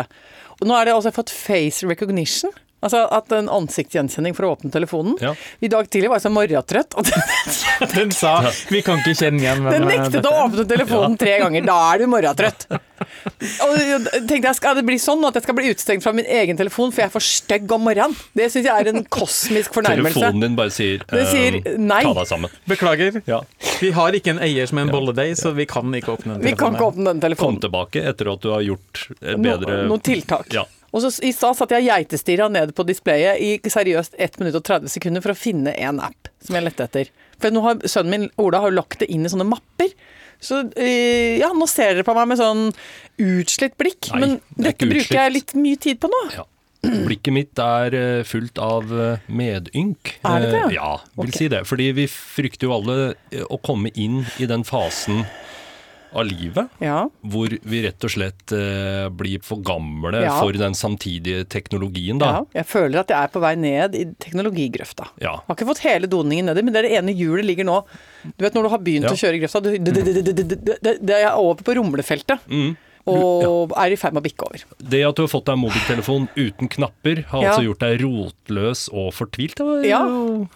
Og 0.61 0.69
nå 0.69 0.77
er 0.77 0.87
det 0.87 0.93
altså 0.95 1.11
fått 1.13 1.33
face 1.33 1.83
recognition. 1.89 2.53
Altså 2.81 3.03
at 3.13 3.33
en 3.37 3.49
ansiktsgjenkjenning 3.53 4.33
for 4.37 4.47
å 4.47 4.53
åpne 4.55 4.71
telefonen. 4.73 5.17
Ja. 5.21 5.35
I 5.61 5.69
dag 5.69 5.89
tidlig 5.93 6.09
var 6.09 6.17
jeg 6.17 6.25
så 6.25 6.31
morgentrøtt. 6.33 6.95
Og 6.97 7.05
Den 7.95 8.11
sa 8.15 8.39
'vi 8.71 8.81
kan 8.85 8.97
ikke 9.01 9.13
kjenne 9.19 9.41
igjen 9.43 9.61
hvem 9.61 9.75
Den 9.75 9.85
nektet 9.89 10.15
dette 10.17 10.31
å 10.31 10.37
er». 10.39 10.47
åpne 10.49 10.65
telefonen 10.71 11.17
tre 11.21 11.35
ganger. 11.43 11.67
Da 11.67 11.77
er 11.93 12.01
du 12.01 12.07
morgentrøtt. 12.09 12.65
Og 13.65 13.71
jeg 13.81 14.01
tenkte 14.29 14.47
jeg, 14.49 14.55
Skal 14.57 14.75
det 14.77 14.83
bli 14.85 14.97
sånn 15.01 15.23
at 15.25 15.37
jeg 15.37 15.45
skal 15.45 15.55
bli 15.57 15.69
utestengt 15.73 16.03
fra 16.05 16.13
min 16.13 16.25
egen 16.25 16.57
telefon 16.57 16.91
for 16.93 17.01
jeg 17.01 17.09
er 17.09 17.13
for 17.13 17.25
stygg 17.25 17.71
om 17.73 17.85
morgenen? 17.85 18.17
Det 18.37 18.49
syns 18.53 18.65
jeg 18.69 18.73
er 18.85 18.91
en 18.93 19.05
kosmisk 19.13 19.73
fornærmelse. 19.77 20.17
Telefonen 20.19 20.41
din 20.45 20.57
bare 20.59 20.73
sier, 20.73 21.05
Det 21.09 21.25
sier 21.31 21.57
eh, 21.61 21.77
nei. 21.81 22.01
ta 22.05 22.13
deg 22.17 22.27
sammen. 22.29 22.49
Beklager. 22.69 23.21
Ja. 23.29 23.41
Vi 23.81 23.91
har 23.97 24.17
ikke 24.17 24.35
en 24.35 24.41
eier 24.45 24.65
som 24.69 24.81
en 24.81 24.89
bolledeig, 24.93 25.33
så 25.37 25.53
vi 25.57 25.65
kan 25.69 25.89
ikke 25.97 26.13
åpne 26.17 26.37
den 26.37 26.41
telefonen. 26.41 26.49
Vi 26.49 26.57
kan 26.57 26.77
ikke 26.77 26.89
åpne 26.91 27.09
den 27.13 27.21
telefonen. 27.25 27.57
Kom 27.57 27.63
tilbake 27.65 28.05
etter 28.09 28.33
at 28.33 28.41
du 28.45 28.51
har 28.53 28.61
gjort 28.65 29.07
et 29.21 29.37
No, 29.37 29.43
bedre 29.49 29.81
noen 29.89 30.01
tiltak. 30.05 30.49
Ja. 30.53 30.65
Og 30.91 31.03
så 31.03 31.11
I 31.23 31.31
stad 31.35 31.55
satt 31.57 31.71
jeg 31.71 31.87
geitestirra 31.87 32.49
ned 32.51 32.73
på 32.75 32.85
displayet 32.87 33.39
i 33.39 33.71
seriøst 33.71 34.17
1 34.19 34.39
minutt 34.41 34.57
og 34.59 34.65
30 34.67 34.91
sekunder 34.91 35.23
for 35.23 35.33
å 35.33 35.39
finne 35.39 35.73
en 35.79 36.01
app 36.03 36.31
som 36.43 36.57
jeg 36.57 36.67
lette 36.67 36.87
etter. 36.87 37.11
For 37.41 37.53
nå 37.53 37.63
har 37.65 37.85
sønnen 37.89 38.11
min 38.11 38.31
Ola 38.41 38.63
har 38.65 38.75
lagt 38.75 38.99
det 39.01 39.09
inn 39.13 39.25
i 39.25 39.31
sånne 39.31 39.47
mapper. 39.47 39.93
Så 40.41 40.63
eh, 40.73 41.37
ja, 41.39 41.51
nå 41.53 41.67
ser 41.69 41.95
dere 41.95 42.05
på 42.07 42.15
meg 42.17 42.31
med 42.31 42.41
sånn 42.41 42.63
utslitt 43.21 43.77
blikk. 43.79 44.09
Nei, 44.11 44.23
men 44.23 44.39
det 44.57 44.71
dette 44.71 44.89
bruker 44.89 45.19
jeg 45.19 45.35
litt 45.37 45.53
mye 45.57 45.79
tid 45.79 46.01
på 46.01 46.09
nå. 46.11 46.23
Ja. 46.35 46.47
Blikket 46.81 47.35
mitt 47.35 47.59
er 47.61 47.93
eh, 47.93 48.23
fullt 48.25 48.57
av 48.61 48.89
eh, 48.89 49.27
medynk. 49.29 50.15
Er 50.25 50.43
det 50.43 50.51
det? 50.55 50.63
Ja, 50.75 50.95
vil 51.13 51.29
okay. 51.29 51.37
si 51.37 51.49
det. 51.53 51.61
Fordi 51.69 51.91
vi 52.01 52.07
frykter 52.09 52.67
jo 52.67 52.75
alle 52.79 53.45
å 53.53 53.61
komme 53.61 53.93
inn 53.93 54.23
i 54.41 54.49
den 54.49 54.65
fasen 54.67 55.21
av 56.13 56.25
livet 56.27 56.67
Ja. 56.83 57.05
hvor 57.23 57.53
vi 57.63 57.81
rett 57.85 58.03
og 58.03 58.11
slett 58.11 58.51
eh, 58.51 59.07
blir 59.09 59.41
for 59.43 59.61
gamle 59.63 60.21
Ja. 60.23 60.33
for 60.39 60.51
den 60.51 60.73
samtidige 60.73 61.45
teknologien, 61.47 62.19
ja. 62.19 62.43
Jeg 62.53 62.65
føler 62.67 62.99
at 62.99 63.07
jeg 63.13 63.17
er 63.23 63.31
på 63.31 63.39
vei 63.43 63.55
ned 63.55 63.95
i 63.95 64.05
teknologigrøfta. 64.19 65.07
Ja. 65.23 65.37
Har 65.47 65.55
ikke 65.55 65.69
fått 65.71 65.83
hele 65.85 66.07
doningen 66.11 66.45
nedi, 66.51 66.63
men 66.63 66.73
det 66.73 66.83
er 66.83 66.89
det 66.89 66.97
ene 66.99 67.15
hjulet 67.15 67.45
ligger 67.47 67.65
nå. 67.67 67.79
Du 68.37 68.43
vet 68.45 68.53
når 68.53 68.63
du 68.63 68.69
har 68.69 68.79
begynt 68.83 69.11
å 69.11 69.17
kjøre 69.17 69.39
i 69.39 69.43
grøfta, 69.43 69.61
du, 69.63 69.71
det, 69.77 70.91
er 70.91 71.19
jeg 71.21 71.29
er 71.31 71.37
over 71.39 71.63
på 71.63 71.75
rumlefeltet. 71.79 72.39
Mm. 72.51 72.75
Og 73.09 73.71
er 73.77 73.93
i 73.93 73.97
ferd 73.99 74.13
med 74.13 74.21
å 74.21 74.25
bikke 74.27 74.45
over. 74.47 74.63
Det 74.77 75.01
at 75.07 75.15
du 75.17 75.23
har 75.23 75.31
fått 75.31 75.47
deg 75.49 75.57
mobiltelefon 75.61 76.27
uten 76.35 76.69
knapper, 76.69 77.23
har 77.31 77.43
Ja. 77.43 77.53
altså 77.53 77.63
gjort 77.65 77.79
deg 77.85 78.01
rotløs 78.03 78.83
og 78.93 79.13
fortvilt. 79.17 79.61
Ja. 79.87 80.01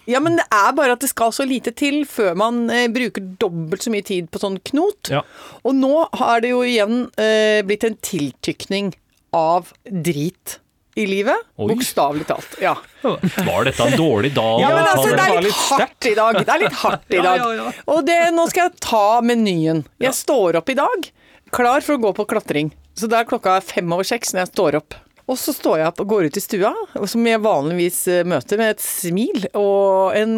ja, 0.05 0.19
men 0.19 0.37
det 0.37 0.45
er 0.53 0.73
bare 0.77 0.93
at 0.93 0.99
det 1.05 1.09
skal 1.09 1.31
så 1.35 1.45
lite 1.47 1.73
til 1.75 2.03
før 2.05 2.35
man 2.37 2.69
eh, 2.69 2.87
bruker 2.87 3.25
dobbelt 3.41 3.81
så 3.85 3.93
mye 3.93 4.05
tid 4.05 4.29
på 4.31 4.39
sånn 4.43 4.59
knot. 4.71 5.09
Ja. 5.09 5.23
Og 5.63 5.73
nå 5.75 6.07
har 6.13 6.41
det 6.45 6.53
jo 6.53 6.61
igjen 6.65 7.07
eh, 7.17 7.61
blitt 7.65 7.83
en 7.87 7.97
tiltykning 8.05 8.93
av 9.35 9.73
drit 9.89 10.59
i 10.95 11.03
livet. 11.09 11.35
Bokstavelig 11.59 12.23
talt. 12.29 12.53
Ja. 12.63 12.77
Var 13.03 13.65
dette 13.67 13.83
en 13.83 13.97
dårlig 13.99 14.31
dag? 14.35 14.61
Ja, 14.61 14.69
men 14.71 14.85
altså, 14.87 15.09
det? 15.11 15.25
er 15.27 15.41
litt 15.43 15.57
hardt 15.67 16.07
i 16.07 16.13
dag. 16.15 16.37
Det 16.39 16.53
er 16.53 16.61
litt 16.63 16.77
hardt 16.79 17.11
i 17.17 17.19
dag. 17.25 17.81
Og 17.91 18.05
det, 18.07 18.15
nå 18.31 18.45
skal 18.47 18.69
jeg 18.69 18.79
ta 18.85 19.01
menyen. 19.25 19.83
Jeg 19.99 20.15
står 20.15 20.61
opp 20.61 20.71
i 20.71 20.77
dag, 20.79 21.09
klar 21.51 21.81
for 21.85 21.97
å 21.97 22.01
gå 22.01 22.13
på 22.17 22.25
klatring. 22.29 22.71
Så 22.95 23.09
det 23.11 23.17
er 23.19 23.27
klokka 23.29 23.57
fem 23.63 23.91
over 23.91 24.07
seks 24.07 24.33
når 24.33 24.45
jeg 24.45 24.53
står 24.53 24.77
opp. 24.79 24.95
Og 25.25 25.39
så 25.41 25.51
står 25.57 25.79
jeg 25.81 25.89
opp 25.89 25.99
og 26.03 26.09
går 26.11 26.27
ut 26.29 26.37
i 26.37 26.41
stua, 26.43 26.69
som 27.09 27.25
jeg 27.25 27.41
vanligvis 27.41 27.95
eh, 28.13 28.21
møter 28.29 28.59
med 28.61 28.75
et 28.75 28.83
smil 28.85 29.47
og 29.57 30.13
en 30.19 30.35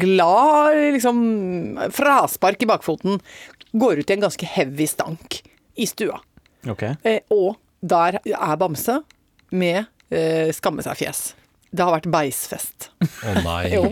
glad 0.00 0.74
liksom, 0.96 1.20
fraspark 1.94 2.64
i 2.66 2.68
bakfoten. 2.72 3.20
Går 3.78 4.02
ut 4.02 4.10
i 4.10 4.16
en 4.16 4.24
ganske 4.26 4.48
heavy 4.56 4.88
stank 4.90 5.38
i 5.78 5.86
stua. 5.86 6.18
Okay. 6.66 6.96
Eh, 7.06 7.22
og 7.34 7.54
der 7.84 8.18
er 8.24 8.58
Bamse 8.58 8.98
med 9.54 9.84
eh, 10.10 10.50
skamme 10.56 10.82
seg-fjes. 10.82 11.28
Det 11.74 11.82
har 11.82 11.94
vært 11.94 12.10
beisfest. 12.10 12.90
Å 13.02 13.32
nei. 13.46 13.62
Jo. 13.76 13.86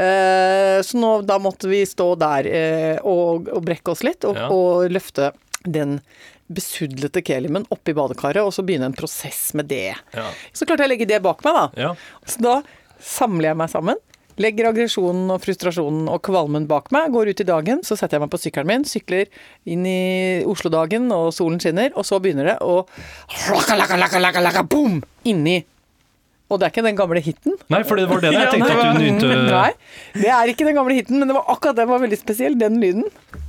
Eh, 0.00 0.80
så 0.84 0.98
nå, 1.00 1.12
da 1.28 1.36
måtte 1.40 1.68
vi 1.70 1.84
stå 1.88 2.10
der 2.20 2.48
eh, 2.48 2.98
og, 3.04 3.48
og 3.52 3.64
brekke 3.68 3.92
oss 3.94 4.04
litt, 4.04 4.24
og, 4.28 4.36
Ja. 4.40 4.48
og 4.52 4.88
løfte 4.92 5.30
den 5.64 5.98
besudlete 6.52 7.22
kelimen 7.24 7.64
oppi 7.72 7.94
badekaret, 7.96 8.44
og 8.44 8.52
så 8.54 8.64
begynne 8.66 8.90
en 8.90 8.96
prosess 8.96 9.52
med 9.56 9.70
det. 9.72 9.94
Ja. 10.14 10.26
Så 10.52 10.68
klarte 10.68 10.84
jeg 10.84 10.92
å 10.92 10.94
legge 10.94 11.08
det 11.08 11.22
bak 11.24 11.44
meg, 11.46 11.56
da. 11.56 11.86
Ja. 11.88 11.94
Så 12.28 12.44
da 12.44 12.58
samler 13.00 13.52
jeg 13.52 13.60
meg 13.60 13.72
sammen. 13.72 14.00
Legger 14.40 14.66
aggresjonen 14.72 15.28
og 15.30 15.38
frustrasjonen 15.44 16.08
og 16.10 16.18
kvalmen 16.26 16.64
bak 16.70 16.88
meg, 16.94 17.12
går 17.14 17.30
ut 17.30 17.42
i 17.44 17.46
dagen, 17.46 17.84
så 17.86 17.94
setter 17.94 18.18
jeg 18.18 18.24
meg 18.24 18.32
på 18.32 18.40
sykkelen 18.42 18.70
min, 18.70 18.86
sykler 18.88 19.30
inn 19.70 19.84
i 19.86 20.42
Oslo-dagen 20.50 21.06
og 21.14 21.28
solen 21.36 21.60
skinner, 21.62 21.94
og 21.94 22.06
så 22.08 22.18
begynner 22.22 22.50
det 22.50 22.56
å 22.58 22.80
boom! 24.66 24.98
Inni. 25.30 25.60
Og 26.50 26.58
det 26.60 26.66
er 26.66 26.74
ikke 26.74 26.84
den 26.84 26.98
gamle 26.98 27.22
hiten. 27.24 27.54
Nei, 27.72 27.80
for 27.86 27.96
det 27.96 28.08
var 28.10 28.20
det 28.20 28.34
jeg 28.34 28.50
tenkte 28.52 28.74
at 28.74 28.82
du 28.82 28.98
begynte 28.98 29.30
Nei, 29.48 29.70
det 30.18 30.32
er 30.34 30.50
ikke 30.52 30.66
den 30.66 30.76
gamle 30.76 30.98
hiten, 30.98 31.22
men 31.22 31.30
det 31.30 31.38
var 31.38 31.46
akkurat 31.54 31.78
den 31.78 31.88
var 31.88 32.02
veldig 32.02 32.18
spesiell, 32.20 32.58
den 32.60 32.82
lyden. 32.82 33.06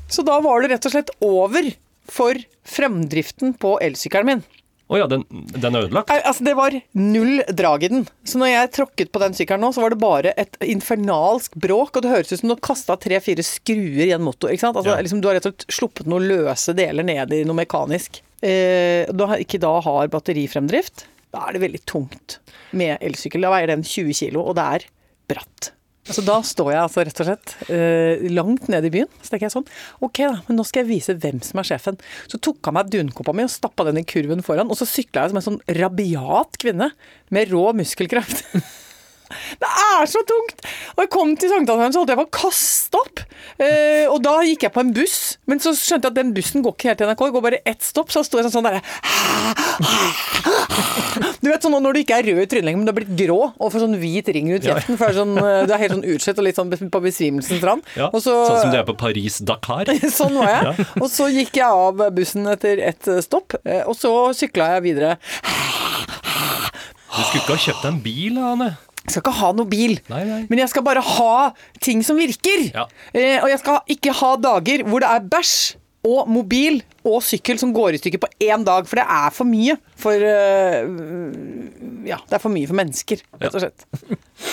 Så 0.08 0.24
da 0.26 0.38
var 0.46 0.62
det 0.62 0.72
rett 0.76 0.88
og 0.88 0.94
slett 0.94 1.12
over 1.26 1.74
for 2.12 2.38
fremdriften 2.68 3.56
på 3.62 3.78
elsykkelen 3.84 4.26
min. 4.30 4.44
Å 4.86 5.00
ja, 5.00 5.06
den, 5.10 5.24
den 5.58 5.74
er 5.74 5.88
ødelagt? 5.88 6.12
Altså, 6.14 6.44
det 6.46 6.54
var 6.60 6.76
null 6.94 7.40
drag 7.58 7.84
i 7.84 7.90
den. 7.90 8.04
Så 8.22 8.38
når 8.38 8.52
jeg 8.52 8.72
tråkket 8.76 9.10
på 9.16 9.22
den 9.24 9.34
sykkelen 9.34 9.64
nå, 9.66 9.72
så 9.74 9.82
var 9.82 9.96
det 9.96 9.98
bare 10.04 10.34
et 10.38 10.60
infernalsk 10.62 11.56
bråk, 11.58 11.96
og 11.98 12.06
det 12.06 12.12
høres 12.12 12.30
ut 12.36 12.44
som 12.44 12.52
du 12.52 12.54
har 12.54 12.62
kasta 12.68 12.98
tre-fire 13.02 13.42
skruer 13.46 14.04
i 14.06 14.12
en 14.14 14.22
motor. 14.22 14.54
ikke 14.54 14.62
sant? 14.68 14.78
Altså, 14.78 14.94
Ja. 14.94 15.02
liksom, 15.02 15.24
du 15.24 15.28
har 15.32 15.40
rett 15.40 15.48
og 15.50 15.56
slett 15.58 15.74
sluppet 15.74 16.06
noen 16.12 16.28
løse 16.30 16.76
deler 16.78 17.02
ned 17.08 17.34
i 17.34 17.42
noe 17.50 17.58
mekanisk. 17.58 18.22
Eh, 18.46 19.10
da 19.10 19.40
ikke 19.42 19.58
da 19.64 19.74
har 19.82 20.12
batterifremdrift, 20.14 21.08
da 21.34 21.48
er 21.48 21.58
det 21.58 21.64
veldig 21.66 21.82
tungt 21.90 22.38
med 22.78 23.00
elsykkel. 23.02 23.42
Da 23.42 23.56
veier 23.56 23.74
den 23.74 23.82
20 23.82 24.14
kilo, 24.14 24.46
og 24.46 24.54
det 24.60 24.68
er 24.70 24.86
bratt. 25.34 25.72
Så 26.06 26.22
da 26.22 26.38
står 26.46 26.70
jeg 26.70 26.82
altså 26.84 27.04
rett 27.06 27.20
og 27.24 27.28
slett 27.28 27.54
eh, 27.74 28.26
langt 28.30 28.68
nede 28.70 28.90
i 28.90 28.94
byen. 28.94 29.10
Så 29.24 29.34
tenker 29.34 29.48
jeg 29.48 29.56
sånn 29.56 29.68
Ok, 30.06 30.22
da, 30.22 30.38
men 30.46 30.60
nå 30.60 30.66
skal 30.68 30.84
jeg 30.84 30.92
vise 30.92 31.16
hvem 31.18 31.42
som 31.46 31.62
er 31.62 31.70
sjefen. 31.72 31.98
Så 32.30 32.38
tok 32.38 32.62
han 32.70 32.78
meg 32.78 32.92
dunkoppa 32.94 33.34
mi 33.34 33.46
og 33.48 33.54
stappa 33.54 33.88
den 33.90 34.04
i 34.04 34.06
kurven 34.08 34.46
foran, 34.46 34.70
og 34.70 34.78
så 34.78 34.88
sykla 34.90 35.26
jeg 35.26 35.34
som 35.34 35.42
en 35.42 35.48
sånn 35.50 35.62
rabiat 35.82 36.60
kvinne 36.62 36.92
med 37.34 37.54
rå 37.54 37.72
muskelkraft. 37.78 38.46
Det 39.62 39.68
er 39.68 40.06
så 40.10 40.22
tungt! 40.30 40.62
Og 40.94 41.02
jeg 41.02 41.12
kom 41.16 41.34
til 41.34 41.50
Sankthanshaugen, 41.50 41.96
så 41.96 42.04
holdt 42.04 42.14
jeg 42.14 42.22
på 42.22 42.28
å 42.28 42.36
kaste 42.38 43.02
opp. 43.02 43.25
Eh, 43.60 44.06
og 44.12 44.22
da 44.26 44.38
gikk 44.44 44.66
jeg 44.68 44.74
på 44.76 44.82
en 44.84 44.94
buss, 44.96 45.38
men 45.48 45.60
så 45.64 45.72
skjønte 45.78 46.10
jeg 46.10 46.14
at 46.14 46.18
den 46.20 46.34
bussen 46.36 46.64
går 46.66 46.74
ikke 46.76 46.90
helt 46.92 47.00
til 47.02 47.08
NRK, 47.12 47.22
det 47.30 47.36
går 47.38 47.44
bare 47.46 47.60
ett 47.66 47.82
stopp, 47.86 48.10
så 48.12 48.24
står 48.26 48.44
jeg 48.44 48.52
sånn 48.56 48.66
derre 48.68 48.82
Du 51.44 51.50
vet 51.52 51.64
sånn 51.64 51.76
når 51.78 51.94
du 51.96 52.00
ikke 52.02 52.18
er 52.20 52.28
rød 52.30 52.42
i 52.44 52.48
trynet 52.52 52.68
lenger, 52.68 52.80
men 52.82 52.88
du 52.88 52.92
har 52.92 52.98
blitt 53.00 53.14
grå 53.20 53.38
og 53.54 53.72
får 53.74 53.84
sånn 53.86 53.98
hvit 54.02 54.30
ring 54.36 54.50
rundt 54.54 54.66
kjeften, 54.68 54.98
for 55.00 55.12
det 55.12 55.20
sånn, 55.20 55.36
eh, 55.40 55.62
du 55.70 55.74
er 55.76 55.82
helt 55.84 55.96
sånn 55.96 56.08
utslett 56.16 56.42
og 56.42 56.48
litt 56.48 56.60
sånn 56.60 56.72
på 56.92 57.02
besvimelsens 57.06 57.64
rand. 57.66 57.86
Ja, 57.96 58.10
så- 58.14 58.24
Sånn 58.50 58.62
som 58.66 58.72
det 58.74 58.80
er 58.82 58.88
på 58.90 58.98
Paris-Dakar. 59.00 59.86
Sånn 60.20 60.36
var 60.40 60.50
jeg. 60.52 60.88
Og 61.02 61.10
så 61.12 61.30
gikk 61.32 61.56
jeg 61.62 61.68
av 61.70 62.02
bussen 62.16 62.48
etter 62.52 62.80
ett 62.84 63.08
stopp, 63.24 63.56
eh, 63.66 63.84
og 63.86 63.96
så 63.96 64.12
sykla 64.36 64.74
jeg 64.76 64.84
videre. 64.90 65.18
Du 67.16 67.22
skulle 67.24 67.42
ikke 67.44 67.56
ha 67.56 67.62
kjøpt 67.64 67.82
deg 67.86 67.92
en 67.94 68.02
bil, 68.04 68.38
Anne. 68.44 68.70
Jeg 69.06 69.14
skal 69.14 69.22
ikke 69.24 69.38
ha 69.40 69.50
noe 69.54 69.70
bil, 69.70 69.96
Nei, 70.10 70.22
nei. 70.26 70.42
men 70.50 70.62
jeg 70.64 70.72
skal 70.72 70.84
bare 70.86 71.02
ha 71.06 71.34
ting 71.84 72.02
som 72.06 72.18
virker. 72.18 72.68
Ja. 72.74 72.86
Eh, 73.14 73.38
og 73.44 73.50
jeg 73.52 73.62
skal 73.62 73.96
ikke 73.96 74.14
ha 74.18 74.32
dager 74.42 74.86
hvor 74.90 75.04
det 75.04 75.12
er 75.14 75.28
bæsj 75.30 75.58
og 76.06 76.28
mobil 76.30 76.80
og 77.06 77.22
sykkel 77.26 77.58
som 77.62 77.72
går 77.74 77.96
i 77.98 78.00
stykker 78.02 78.22
på 78.22 78.30
én 78.46 78.66
dag, 78.66 78.86
for 78.90 79.00
det 79.02 79.06
er 79.10 79.32
for 79.34 79.50
mye 79.50 79.74
for 79.98 80.22
uh, 80.22 80.86
Ja, 82.06 82.20
det 82.30 82.38
er 82.38 82.44
for 82.44 82.54
mye 82.54 82.70
for 82.70 82.78
mennesker, 82.78 83.24
rett 83.42 83.58
og 83.58 83.64
slett. 83.64 83.88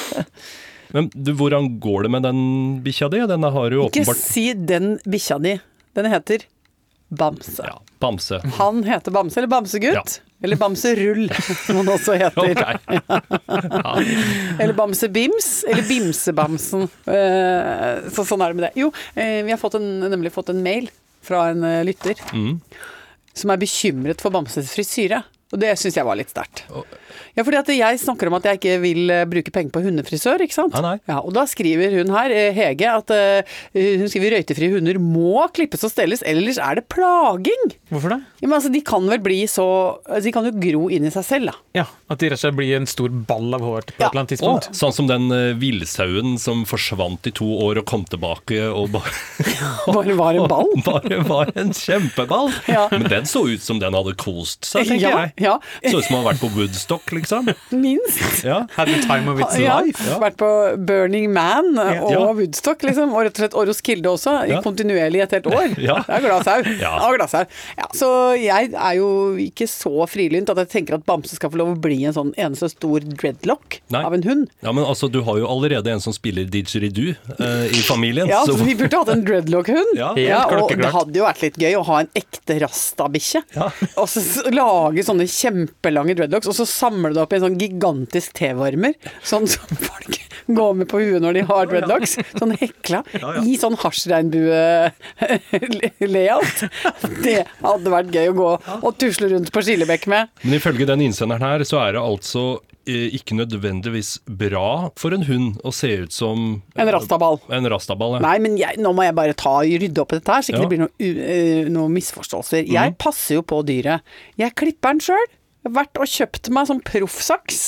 Men 0.97 1.09
du, 1.12 1.32
hvordan 1.37 1.71
går 1.80 2.06
det 2.06 2.12
med 2.12 2.25
den 2.28 2.40
bikkja 2.85 3.09
di? 3.12 3.21
Den 3.28 3.44
har 3.49 3.73
jo 3.76 3.87
Ikke 3.88 4.16
si 4.16 4.50
den 4.56 4.99
bikkja 5.09 5.38
di. 5.40 5.54
Den 5.97 6.09
heter 6.12 6.44
Bamse. 7.12 7.62
ja, 7.66 7.76
Bamse. 8.00 8.38
Han 8.59 8.83
heter 8.87 9.12
Bamse, 9.14 9.38
eller 9.40 9.49
Bamsegutt. 9.52 10.21
Eller 10.42 10.57
Bamserull, 10.59 11.28
som 11.66 11.76
han 11.83 11.88
også 11.92 12.16
heter. 12.19 12.78
Ok. 13.12 14.07
Eller 14.59 14.73
Bamsebims, 14.73 15.64
eller 15.69 15.83
Bimsebamsen. 15.88 16.83
Eh, 17.07 18.09
Så 18.11 18.25
sånn 18.26 18.42
er 18.42 18.52
det 18.52 18.59
med 18.59 18.64
det. 18.66 18.73
Jo, 18.81 18.88
eh, 19.14 19.42
vi 19.47 19.52
har 19.54 19.61
fått 19.61 19.76
en, 19.78 19.87
nemlig 20.09 20.33
fått 20.35 20.50
en 20.50 20.62
mail 20.64 20.88
fra 21.23 21.49
en 21.52 21.62
eh, 21.69 21.83
lytter 21.87 22.19
Mm. 22.33 22.57
som 23.35 23.50
er 23.54 23.61
bekymret 23.62 24.21
for 24.25 24.31
Bamses 24.35 24.73
frisyre. 24.75 25.23
Og 25.52 25.61
det 25.61 25.75
syns 25.78 25.95
jeg 26.00 26.04
var 26.09 26.16
litt 26.16 26.31
sterkt. 26.33 26.64
Ja, 27.36 27.42
fordi 27.46 27.56
at 27.62 27.70
jeg 27.72 28.00
snakker 28.02 28.28
om 28.28 28.34
at 28.36 28.44
jeg 28.44 28.58
ikke 28.60 28.74
vil 28.82 29.10
eh, 29.14 29.24
bruke 29.30 29.52
penger 29.54 29.72
på 29.72 29.80
hundefrisør, 29.86 30.42
ikke 30.44 30.56
sant. 30.56 30.74
Nei, 30.76 30.82
nei. 30.84 30.96
Ja, 31.08 31.20
og 31.24 31.32
da 31.36 31.46
skriver 31.48 31.94
hun 31.98 32.10
her, 32.12 32.30
eh, 32.36 32.52
Hege, 32.56 32.90
at 32.92 33.12
eh, 33.16 33.54
hun 34.00 34.08
skriver 34.12 34.36
røytefrie 34.36 34.72
hunder 34.74 34.98
må 35.00 35.46
klippes 35.56 35.84
og 35.88 35.92
stelles, 35.94 36.22
ellers 36.28 36.58
er 36.60 36.80
det 36.80 36.86
plaging. 36.92 37.72
Hvorfor 37.92 38.14
det? 38.16 38.20
Ja, 38.42 38.48
men 38.50 38.56
altså, 38.58 38.72
de 38.74 38.82
kan 38.84 39.06
vel 39.08 39.20
bli 39.22 39.40
så 39.48 39.64
altså, 40.04 40.24
De 40.26 40.32
kan 40.34 40.46
jo 40.48 40.52
gro 40.60 40.88
inn 40.92 41.06
i 41.08 41.12
seg 41.14 41.24
selv, 41.24 41.52
da. 41.52 41.56
Ja, 41.82 41.86
At 42.12 42.20
de 42.20 42.28
rett 42.28 42.36
og 42.36 42.42
slett 42.42 42.56
blir 42.58 42.74
en 42.76 42.88
stor 42.90 43.08
ball 43.08 43.54
av 43.56 43.62
hår 43.64 43.86
på 43.88 43.96
Ja. 43.96 44.06
et 44.08 44.10
eller 44.10 44.20
annet 44.24 44.32
tidspunkt. 44.34 44.66
tidspunkt. 44.68 44.80
sånn 44.82 44.92
som 44.96 45.08
den 45.08 45.28
uh, 45.32 45.54
villsauen 45.60 46.34
som 46.42 46.64
forsvant 46.68 47.26
i 47.30 47.32
to 47.32 47.48
år 47.64 47.80
og 47.80 47.86
kom 47.88 48.04
tilbake 48.04 48.58
og 48.68 48.90
bare, 48.92 49.12
Bare 49.86 50.16
var 50.22 50.34
en 50.40 50.48
ball. 50.50 50.72
bare 50.84 51.22
var 51.32 51.52
en 51.56 51.72
kjempeball. 51.76 52.50
Ja. 52.68 52.88
Men 52.92 53.08
den 53.08 53.24
så 53.30 53.46
ut 53.48 53.62
som 53.64 53.80
den 53.80 53.94
hadde 53.96 54.12
kost 54.20 54.66
seg, 54.68 54.84
tenker 54.90 55.06
Ja, 55.08 55.24
jeg. 55.24 55.34
ja. 55.48 55.56
Så 55.88 55.96
ut 56.02 56.04
som 56.04 56.16
den 56.16 56.20
hadde 56.20 56.30
vært 56.34 56.42
på 56.44 56.52
Woodstock, 56.58 57.06
liksom. 57.12 57.22
Minst. 57.85 58.45
Ja. 58.45 58.67
Had 58.76 58.88
the 58.88 59.00
time 59.07 59.29
of 59.33 59.41
its 59.41 59.59
Ja, 59.61 59.79
life. 59.81 60.02
ja. 60.09 60.19
Vært 60.23 60.37
på 60.41 60.50
Burning 60.87 61.31
Man 61.33 61.73
og 61.79 62.11
Ja. 62.12 62.23
Woodstock, 62.33 62.83
liksom. 62.87 63.12
Og 63.14 63.25
rett 63.26 63.37
og 63.38 63.43
slett 63.45 63.55
og 63.59 63.69
Roskilde 63.71 64.11
også, 64.12 64.37
i 64.49 64.59
kontinuerlig 64.64 65.23
et 65.26 65.37
helt 65.38 65.47
år. 65.52 65.76
Ja. 65.83 65.99
Det 66.07 66.17
er 66.19 66.26
glad. 66.26 66.47
Ja. 66.81 66.93
Ja. 67.02 67.29
Ja, 67.76 67.87
så 67.97 68.09
jeg 68.38 68.73
er 68.73 68.95
jo 68.99 69.09
ikke 69.41 69.67
så 69.71 70.07
frilynt 70.11 70.50
at 70.52 70.59
jeg 70.62 70.69
tenker 70.73 70.97
at 70.99 71.05
Bamse 71.09 71.37
skal 71.37 71.50
få 71.52 71.59
lov 71.61 71.73
å 71.75 71.79
bli 71.83 72.00
en 72.09 72.14
sånn 72.17 72.33
eneste 72.41 72.69
stor 72.73 73.02
dreadlock 73.05 73.81
Nei. 73.93 74.02
av 74.07 74.14
en 74.17 74.23
hund. 74.26 74.47
ja, 74.62 74.73
men 74.73 74.85
altså, 74.85 75.09
du 75.12 75.21
har 75.26 75.38
jo 75.41 75.49
allerede 75.50 75.91
en 75.93 76.00
som 76.02 76.14
spiller 76.14 76.45
didgeridoo 76.50 77.14
eh, 77.38 77.67
i 77.73 77.83
familien. 77.87 78.29
Ja, 78.31 78.43
så 78.47 78.57
så 78.57 78.64
vi 78.67 78.75
burde 78.79 78.97
hatt 79.02 79.12
en 79.14 79.25
dreadlock-hund. 79.26 79.95
Ja. 80.02 80.12
Helt 80.17 80.62
og 80.62 80.73
det 80.79 80.91
hadde 80.93 81.19
jo 81.19 81.25
vært 81.26 81.43
litt 81.45 81.57
gøy 81.61 81.75
å 81.79 81.83
ha 81.87 81.99
en 82.02 82.09
ekte 82.19 82.57
rastabikkje. 82.62 83.43
Ja. 83.57 83.69
Og 84.00 84.09
så 84.11 84.23
lage 84.55 85.05
sånne 85.07 85.26
kjempelange 85.31 86.17
dreadlocks, 86.19 86.49
og 86.50 86.57
så 86.57 86.67
samle 86.69 87.12
det 87.16 87.23
opp 87.25 87.33
i 87.33 87.37
en 87.40 87.47
sånn 87.47 87.59
gigantisk 87.61 88.28
tevarmer. 88.38 88.95
Sånn 89.26 89.47
som 89.50 89.66
folk 89.88 90.14
går 90.52 90.73
med 90.81 90.87
på 90.90 90.99
huet 91.02 91.23
når 91.23 91.33
de 91.38 91.42
har 91.49 91.64
dreadlocks. 91.71 92.12
Sånn 92.35 92.52
hekla. 92.59 93.00
I 93.47 93.54
sånn 93.61 93.76
hasjregnbue-layout. 93.83 96.57
Det 97.23 97.38
hadde 97.62 97.92
vært 97.95 98.12
gøy 98.14 98.26
å 98.33 98.37
gå 98.38 98.50
og 98.83 98.92
tusle 99.00 99.26
rundt 99.33 99.50
på 99.54 99.61
Skillebekk 99.64 100.04
med. 100.12 100.23
Men 100.42 100.54
ifølge 100.59 100.85
den 100.88 101.04
innsenderen 101.07 101.45
her, 101.47 101.61
så 101.69 101.76
er 101.85 101.90
det 101.97 102.02
altså 102.02 102.42
eh, 102.88 103.09
ikke 103.19 103.35
nødvendigvis 103.38 104.11
bra 104.26 104.90
for 104.99 105.11
en 105.16 105.25
hund 105.28 105.49
å 105.66 105.71
se 105.75 105.90
ut 106.04 106.12
som 106.14 106.37
En 106.75 106.92
rastaball. 106.95 107.38
En 107.52 107.69
rastaball, 107.71 108.12
ja. 108.19 108.23
Nei, 108.26 108.38
men 108.42 108.52
jeg, 108.61 108.73
nå 108.83 108.90
må 108.97 109.02
jeg 109.07 109.16
bare 109.19 109.38
ta 109.38 109.54
rydde 109.62 110.00
opp 110.02 110.12
i 110.16 110.19
dette 110.21 110.33
her, 110.35 110.42
så 110.42 110.49
ikke 110.52 110.62
Ja. 110.62 110.66
det 110.66 110.73
blir 110.75 110.83
noen, 110.85 110.95
eh, 111.37 111.62
noe 111.73 111.88
misforståelser. 111.95 112.61
Jeg 112.73 112.88
passer 113.02 113.33
jo 113.38 113.42
på 113.47 113.57
dyret. 113.69 113.99
Jeg 114.40 114.50
klipper 114.59 114.88
den 114.97 115.02
sjøl. 115.07 115.28
Vært 115.62 115.99
og 116.02 116.11
kjøpt 116.11 116.50
meg 116.50 116.66
sånn 116.66 116.83
proffsaks. 116.83 117.62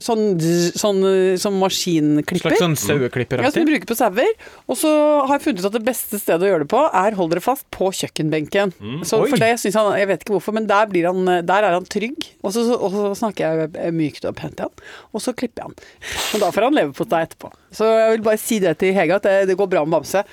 Sånn, 0.00 0.36
sånn, 0.76 1.00
sånn 1.40 1.56
maskinklipper. 1.60 2.52
Slags 2.54 2.60
sånn 2.62 2.76
Ja, 3.42 3.50
som 3.52 3.64
du 3.64 3.70
bruker 3.72 3.88
på 3.90 3.96
sauer. 3.98 4.30
Og 4.70 4.78
så 4.80 4.90
har 5.26 5.34
jeg 5.34 5.44
funnet 5.44 5.62
ut 5.64 5.68
at 5.70 5.76
det 5.76 5.82
beste 5.84 6.20
stedet 6.20 6.46
å 6.46 6.50
gjøre 6.50 6.64
det 6.64 6.70
på, 6.72 6.82
er, 7.02 7.16
hold 7.18 7.32
dere 7.34 7.42
fast, 7.44 7.66
på 7.74 7.90
kjøkkenbenken. 7.98 8.72
Så 9.08 9.20
Oi. 9.24 9.28
for 9.32 9.42
det 9.42 9.50
synes 9.60 9.76
han, 9.80 9.90
Jeg 9.98 10.08
vet 10.12 10.24
ikke 10.24 10.36
hvorfor, 10.36 10.56
men 10.56 10.68
der, 10.70 10.86
blir 10.92 11.08
han, 11.10 11.24
der 11.48 11.66
er 11.68 11.76
han 11.76 11.88
trygg. 11.90 12.30
Og 12.44 12.54
så, 12.54 12.64
og 12.76 12.94
så 12.94 13.10
snakker 13.24 13.58
jeg 13.74 13.96
mykt 13.96 14.28
og 14.30 14.36
pent 14.38 14.56
til 14.60 14.68
han, 14.68 14.86
og 15.12 15.24
så 15.24 15.34
klipper 15.36 15.64
jeg 15.64 15.72
han. 15.72 15.76
Og 16.36 16.44
da 16.44 16.52
får 16.54 16.68
han 16.68 16.78
leve 16.80 16.96
på 16.96 17.08
deg 17.10 17.28
etterpå. 17.28 17.52
Så 17.74 17.90
jeg 17.90 18.14
vil 18.14 18.24
bare 18.30 18.40
si 18.40 18.60
det 18.62 18.76
til 18.80 18.94
Hege, 18.96 19.18
at 19.20 19.26
det, 19.26 19.36
det 19.50 19.58
går 19.58 19.68
bra 19.74 19.84
med 19.84 19.98
Bamse. 19.98 20.24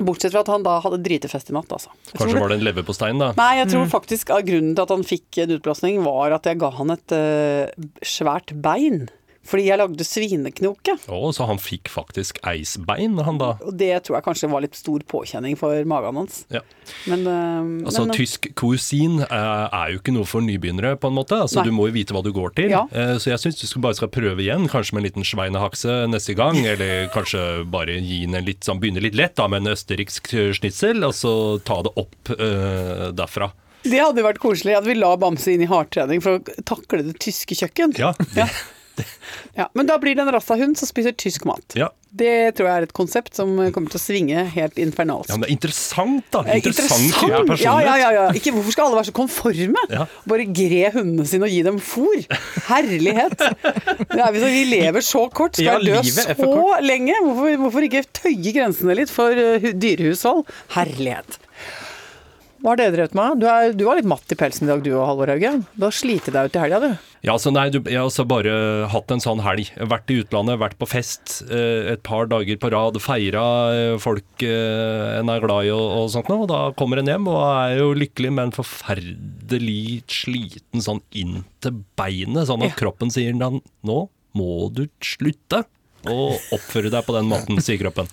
Bortsett 0.00 0.32
fra 0.32 0.40
at 0.40 0.48
han 0.48 0.62
da 0.64 0.78
hadde 0.80 0.98
dritefest 1.04 1.50
i 1.50 1.54
natt, 1.56 1.68
altså. 1.76 1.90
Jeg 2.08 2.16
Kanskje 2.16 2.32
det- 2.34 2.40
var 2.40 2.48
det 2.48 2.58
en 2.58 2.64
leverpostein, 2.64 3.18
da. 3.20 3.32
Nei, 3.36 3.52
jeg 3.60 3.68
tror 3.74 3.86
faktisk 3.92 4.30
at 4.32 4.46
grunnen 4.48 4.74
til 4.74 4.82
at 4.82 4.94
han 4.94 5.04
fikk 5.04 5.38
en 5.44 5.54
utblåsning, 5.58 6.02
var 6.04 6.32
at 6.32 6.44
jeg 6.48 6.58
ga 6.58 6.70
han 6.70 6.90
et 6.96 7.12
uh, 7.12 7.88
svært 8.02 8.54
bein. 8.62 9.08
Fordi 9.46 9.64
jeg 9.66 9.80
lagde 9.80 10.04
svineknoke. 10.04 10.94
Oh, 11.08 11.30
så 11.32 11.46
han 11.48 11.58
fikk 11.58 11.88
faktisk 11.90 12.38
eisbein, 12.46 13.16
han 13.24 13.38
da. 13.40 13.54
Og 13.64 13.72
det 13.80 13.88
tror 14.04 14.18
jeg 14.18 14.26
kanskje 14.26 14.50
var 14.52 14.62
litt 14.62 14.76
stor 14.78 15.00
påkjenning 15.08 15.56
for 15.58 15.74
magen 15.88 16.18
hans. 16.20 16.42
Ja. 16.52 16.60
Men, 17.08 17.24
uh, 17.24 17.86
Altså, 17.88 18.04
men 18.04 18.14
tysk 18.14 18.50
kusin 18.58 19.22
uh, 19.24 19.66
er 19.72 19.94
jo 19.94 20.02
ikke 20.02 20.14
noe 20.14 20.28
for 20.28 20.44
nybegynnere, 20.44 20.92
på 21.00 21.08
en 21.10 21.16
måte. 21.16 21.38
Altså, 21.40 21.60
Nei. 21.62 21.70
du 21.70 21.74
må 21.74 21.88
jo 21.88 21.96
vite 21.96 22.14
hva 22.14 22.22
du 22.26 22.30
går 22.36 22.54
til. 22.58 22.74
Ja. 22.74 22.84
Uh, 22.92 23.16
så 23.22 23.32
jeg 23.32 23.42
syns 23.42 23.62
du 23.62 23.66
skal 23.70 23.84
bare 23.88 23.98
skal 23.98 24.12
prøve 24.12 24.44
igjen, 24.44 24.68
kanskje 24.70 24.94
med 24.96 25.02
en 25.02 25.08
liten 25.08 25.26
sveinehakse 25.26 25.96
neste 26.12 26.36
gang. 26.38 26.60
Eller 26.74 27.08
kanskje 27.14 27.64
bare 27.72 27.96
gi 27.98 28.22
den 28.26 28.36
en 28.38 28.46
litt 28.46 28.68
sånn, 28.68 28.82
begynne 28.82 29.02
litt 29.02 29.18
lett 29.18 29.38
da, 29.40 29.48
med 29.50 29.64
en 29.64 29.72
østerriksk 29.72 30.30
schnitzel, 30.60 31.00
og 31.06 31.16
så 31.16 31.32
ta 31.66 31.80
det 31.86 31.92
opp 31.98 32.30
eh, 32.36 33.08
derfra. 33.16 33.50
det 33.84 34.00
hadde 34.02 34.22
vært 34.24 34.40
koselig 34.42 34.76
at 34.76 34.86
vi 34.86 34.94
la 34.98 35.14
Bamse 35.20 35.54
inn 35.54 35.64
i 35.64 35.68
hardtrening 35.70 36.20
for 36.24 36.38
å 36.38 36.62
takle 36.68 37.02
det 37.06 37.16
tyske 37.22 37.56
kjøkken. 37.56 37.96
Ja, 37.98 38.12
Ja. 38.36 38.46
Ja, 39.60 39.66
men 39.74 39.86
da 39.88 39.96
blir 40.00 40.14
det 40.16 40.22
en 40.26 40.32
rassahund 40.34 40.76
som 40.78 40.88
spiser 40.88 41.12
tysk 41.18 41.44
mat. 41.48 41.76
ja. 41.78 41.90
Det 42.10 42.56
tror 42.58 42.66
jeg 42.66 42.74
er 42.80 42.84
et 42.88 42.92
konsept 42.96 43.36
som 43.38 43.52
kommer 43.70 43.86
til 43.92 44.00
å 44.00 44.02
svinge 44.02 44.40
helt 44.50 44.80
infernalsk. 44.82 45.28
ja 45.30 45.36
men 45.38 45.44
det 45.44 45.50
er 45.52 45.54
interessant, 45.54 46.24
da. 46.34 46.40
Eh, 46.42 46.56
Interessant 46.58 47.04
Ja, 47.22 47.38
personlighet. 47.46 47.60
ja, 47.86 47.96
ja, 48.00 48.08
ja. 48.16 48.24
Ikke, 48.34 48.50
hvorfor 48.56 48.74
skal 48.74 48.88
alle 48.88 48.98
være 48.98 49.08
så 49.12 49.14
konforme? 49.14 49.84
Ja. 49.94 50.06
Bare 50.26 50.46
gre 50.50 50.90
hundene 50.96 51.26
sine 51.30 51.46
og 51.46 51.54
gi 51.54 51.60
dem 51.68 51.78
fôr. 51.78 52.24
Herlighet! 52.66 53.44
Er, 53.44 54.32
vi- 54.34 54.42
vi 54.42 54.64
lever 54.72 55.06
så 55.06 55.22
kort, 55.30 55.54
skal 55.54 55.86
Ja, 55.86 56.00
dø 56.02 56.10
så 56.10 56.80
lenge. 56.82 57.14
Hvorfor, 57.22 57.54
hvorfor 57.62 57.86
ikke 57.86 58.02
tøye 58.10 58.56
grensene 58.58 58.98
litt 58.98 59.12
for 59.14 59.30
uh, 59.30 59.70
dyrehushold? 59.70 60.50
Herlighet. 60.74 61.38
Hva 62.60 62.74
har 62.74 62.76
dere 62.80 62.92
drevet 62.92 63.14
med? 63.16 63.38
Du, 63.40 63.46
er, 63.48 63.72
du 63.72 63.86
var 63.86 63.96
litt 63.96 64.08
matt 64.08 64.32
i 64.34 64.36
pelsen 64.36 64.66
i 64.66 64.70
dag 64.70 64.82
du 64.84 64.90
og 64.92 65.06
Halvor 65.08 65.30
Hauge. 65.32 65.52
Du 65.72 65.84
har 65.86 65.94
slitt 65.96 66.26
deg 66.28 66.50
ut 66.50 66.56
i 66.58 66.60
helga, 66.60 66.80
du. 66.82 66.90
Ja, 67.24 67.34
så 67.40 67.48
nei, 67.52 67.66
du, 67.72 67.78
jeg 67.88 67.96
har 67.96 68.08
også 68.08 68.26
bare 68.28 68.52
hatt 68.92 69.12
en 69.14 69.22
sånn 69.24 69.40
helg. 69.44 69.70
Vært 69.88 70.12
i 70.12 70.18
utlandet, 70.20 70.60
vært 70.60 70.76
på 70.80 70.88
fest 70.88 71.38
eh, 71.48 71.88
et 71.94 72.02
par 72.04 72.28
dager 72.28 72.60
på 72.60 72.70
rad. 72.72 73.00
Feira 73.00 73.44
eh, 73.72 73.94
folk 74.00 74.44
eh, 74.44 75.16
en 75.22 75.32
er 75.32 75.40
glad 75.44 75.70
i 75.70 75.72
og, 75.72 75.86
og 76.02 76.12
sånt 76.12 76.28
noe. 76.28 76.44
Og 76.44 76.52
da 76.52 76.60
kommer 76.76 77.00
en 77.00 77.08
hjem 77.08 77.28
og 77.32 77.40
er 77.48 77.78
jo 77.80 77.90
lykkelig, 77.96 78.34
men 78.36 78.52
forferdelig 78.56 79.80
sliten 80.12 80.84
sånn 80.84 81.00
inn 81.16 81.42
til 81.64 81.80
beinet. 82.00 82.44
Sånn 82.52 82.64
at 82.66 82.74
Ja. 82.74 82.80
kroppen 82.84 83.12
sier 83.12 83.32
nå 83.40 84.00
må 84.36 84.50
du 84.76 84.84
slutte. 85.00 85.64
Å 86.08 86.38
oppføre 86.56 86.90
deg 86.90 87.04
på 87.04 87.12
den 87.16 87.26
måten, 87.28 87.58
sier 87.60 87.76
kroppen. 87.80 88.06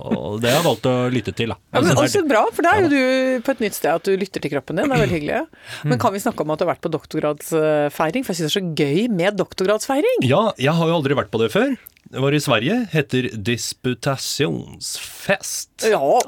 Og 0.00 0.40
det 0.42 0.50
har 0.50 0.58
jeg 0.60 0.66
valgt 0.66 0.88
å 0.90 0.94
lytte 1.12 1.32
til, 1.36 1.48
da. 1.54 1.56
Ja, 1.72 1.80
men 1.80 1.90
Altså, 1.96 2.04
også 2.04 2.20
er- 2.24 2.28
bra, 2.28 2.42
for 2.52 2.62
da 2.66 2.74
er 2.76 2.82
jo 2.84 2.88
du 2.92 3.42
på 3.46 3.50
et 3.54 3.60
nytt 3.64 3.74
sted 3.78 3.90
at 3.94 4.04
du 4.04 4.16
lytter 4.16 4.40
til 4.44 4.50
kroppen 4.52 4.76
din. 4.76 4.88
Det 4.88 4.96
er 4.96 5.06
veldig 5.06 5.16
hyggelig. 5.16 5.46
Men 5.84 5.98
kan 5.98 6.12
vi 6.12 6.18
snakke 6.20 6.40
om 6.44 6.50
at 6.50 6.58
du 6.60 6.64
har 6.66 6.74
vært 6.74 6.84
på 6.84 6.92
doktorgradsfeiring? 6.92 8.24
For 8.26 8.32
jeg 8.34 8.40
syns 8.40 8.50
det 8.50 8.50
er 8.50 8.60
så 8.60 8.74
gøy 8.76 9.08
med 9.10 9.36
doktorgradsfeiring. 9.40 10.26
ja, 10.28 10.52
jeg 10.58 10.72
har 10.76 10.86
jo 10.92 10.98
aldri 11.00 11.14
vært 11.16 11.30
på 11.32 11.40
det 11.42 11.50
før. 11.52 11.76
Var 12.10 12.32
i 12.34 12.40
Sverige, 12.42 12.86
heter 12.92 13.28
Disputationsfest. 13.36 15.68
Ja. 15.90 16.20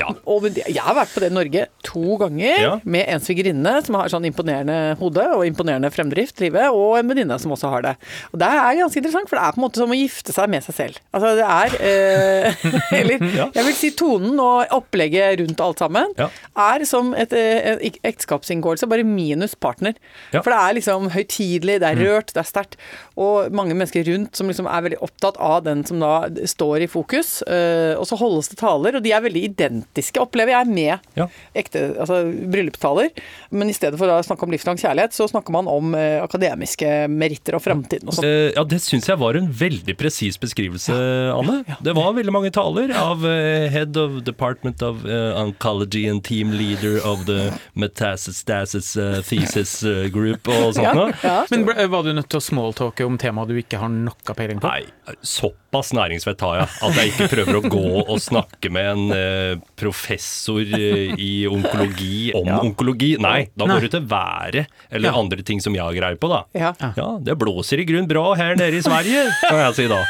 Ja. 0.00 0.08
Og 0.26 0.42
jeg 0.56 0.80
har 0.82 0.94
vært 0.96 1.12
på 1.14 1.20
det 1.22 1.28
i 1.30 1.34
Norge 1.34 1.66
to 1.84 2.16
ganger, 2.20 2.58
Ja. 2.62 2.80
med 2.84 3.04
en 3.08 3.20
svigerinne 3.20 3.82
som 3.84 3.94
har 4.00 4.08
sånn 4.08 4.24
imponerende 4.26 4.96
hode 4.98 5.26
og 5.36 5.44
imponerende 5.46 5.90
fremdrift 5.92 6.40
livet, 6.40 6.70
og 6.72 6.98
en 6.98 7.08
venninne 7.08 7.38
som 7.38 7.52
også 7.52 7.68
har 7.70 7.82
det. 7.82 7.96
Og 8.32 8.38
det 8.40 8.48
er 8.48 8.74
ganske 8.80 8.96
interessant, 9.02 9.28
for 9.28 9.36
det 9.36 9.42
er 9.44 9.52
på 9.52 9.58
en 9.60 9.64
måte 9.68 9.76
som 9.82 9.90
å 9.90 9.94
gifte 9.98 10.32
seg 10.32 10.48
med 10.48 10.62
seg 10.64 10.74
selv. 10.74 10.94
Altså 11.12 11.36
det 11.36 11.44
er 11.44 11.70
eh, 11.80 12.54
Eller 13.00 13.18
Ja. 13.36 13.50
jeg 13.54 13.64
vil 13.64 13.74
si 13.74 13.90
tonen 13.92 14.40
og 14.40 14.66
opplegget 14.70 15.38
rundt 15.40 15.60
alt 15.60 15.78
sammen 15.78 16.06
Ja. 16.16 16.28
er 16.56 16.84
som 16.84 17.14
et, 17.14 17.32
et 17.32 17.98
ekteskapsinngåelse, 18.02 18.86
bare 18.88 19.04
minus 19.04 19.54
partner. 19.54 19.94
Ja. 20.32 20.40
For 20.42 20.50
det 20.50 20.58
er 20.58 20.72
liksom 20.80 21.10
høytidelig, 21.10 21.80
det 21.80 21.88
er 21.92 21.96
rørt, 22.00 22.32
det 22.32 22.36
er 22.42 22.48
sterkt. 22.48 22.76
Og 23.16 23.50
mange 23.52 23.74
mennesker 23.74 24.04
rundt 24.06 24.36
som 24.36 24.46
liksom 24.48 24.66
er 24.66 24.80
veldig 24.82 24.98
opptatt 25.02 25.15
av 25.24 25.62
den 25.64 25.84
som 25.84 25.98
da 26.00 26.28
står 26.44 26.82
i 26.82 26.86
fokus. 26.86 27.42
eh, 27.42 27.94
og 27.96 28.04
så 28.06 28.16
holdes 28.18 28.48
det 28.48 28.58
taler, 28.58 28.96
og 28.96 29.02
de 29.02 29.12
er 29.12 29.20
veldig 29.20 29.42
identiske, 29.56 30.20
opplever 30.20 30.52
jeg, 30.52 30.66
med 30.66 31.00
Ja. 31.16 31.26
ekte 31.54 31.96
altså, 31.98 32.20
bryllupstaler. 32.50 33.10
Men 33.50 33.68
i 33.70 33.72
stedet 33.72 33.98
for 33.98 34.06
å 34.08 34.22
snakke 34.24 34.42
om 34.44 34.50
livslang 34.50 34.76
kjærlighet, 34.76 35.12
så 35.12 35.28
snakker 35.28 35.50
man 35.52 35.66
om 35.68 35.94
eh, 35.94 36.20
akademiske 36.22 37.08
meritter 37.08 37.54
og 37.56 37.62
framtiden 37.62 38.08
og 38.08 38.14
sånn. 38.14 38.24
Eh, 38.24 38.52
Ja, 38.56 38.64
det 38.64 38.80
syns 38.80 39.06
jeg 39.06 39.18
var 39.18 39.34
en 39.36 39.48
veldig 39.52 39.96
presis 39.96 40.36
beskrivelse, 40.38 40.92
Anne. 41.32 41.64
Det 41.82 41.94
var 41.94 42.12
veldig 42.14 42.32
mange 42.32 42.50
taler 42.52 42.92
av 42.94 43.20
Head 43.22 43.96
of 43.96 44.22
Department 44.24 44.82
of 44.82 45.02
Oncology 45.04 46.08
and 46.10 46.22
Team 46.24 46.52
Leader 46.52 47.00
of 47.04 47.24
the 47.26 47.52
Metastasis 47.76 48.94
Thesis 49.26 49.82
Group 50.12 50.48
og 50.48 50.74
sånt 50.76 50.82
Ja, 50.86 50.92
noe. 50.94 51.12
ja. 51.22 51.44
Men 51.50 51.64
ble- 51.66 51.88
var 51.90 52.02
du 52.06 52.12
nødt 52.12 52.28
til 52.28 52.40
å 52.40 52.44
smalltalke 52.44 53.06
om 53.06 53.18
temaet 53.18 53.48
du 53.48 53.56
ikke 53.60 53.78
har 53.80 53.88
noe 53.88 54.34
peiling 54.36 54.60
på? 54.60 54.68
Nei, 54.70 54.84
såpass 55.22 55.92
næringsvett 55.94 56.40
har 56.42 56.56
jeg 56.58 56.68
at 56.88 56.96
jeg 56.98 57.12
ikke 57.12 57.28
prøver 57.30 57.58
å 57.60 57.64
gå 57.70 57.82
og 58.10 58.18
snakke 58.22 58.70
med 58.74 58.88
en 58.90 59.04
eh, 59.14 59.54
professor 59.78 60.60
eh, 60.60 61.14
i 61.14 61.46
onkologi 61.50 62.32
om 62.34 62.46
Ja. 62.50 62.58
onkologi. 62.64 63.12
Nei, 63.22 63.48
da 63.56 63.68
går 63.70 63.86
du 63.86 63.88
til 63.88 64.06
været 64.10 64.66
eller 64.90 65.10
Ja. 65.12 65.18
andre 65.18 65.42
ting 65.46 65.60
som 65.62 65.74
jeg 65.74 65.82
har 65.86 65.94
greie 65.94 66.16
på, 66.18 66.28
da. 66.32 66.42
Ja. 66.58 66.72
Ja, 66.96 67.18
det 67.22 67.38
blåser 67.38 67.78
i 67.80 67.86
grunn 67.88 68.08
bra 68.10 68.34
her 68.34 68.56
nede 68.56 68.76
i 68.78 68.82
Sverige, 68.82 69.28
kan 69.48 69.58
jeg 69.62 69.74
si 69.78 69.86
da. 69.88 70.02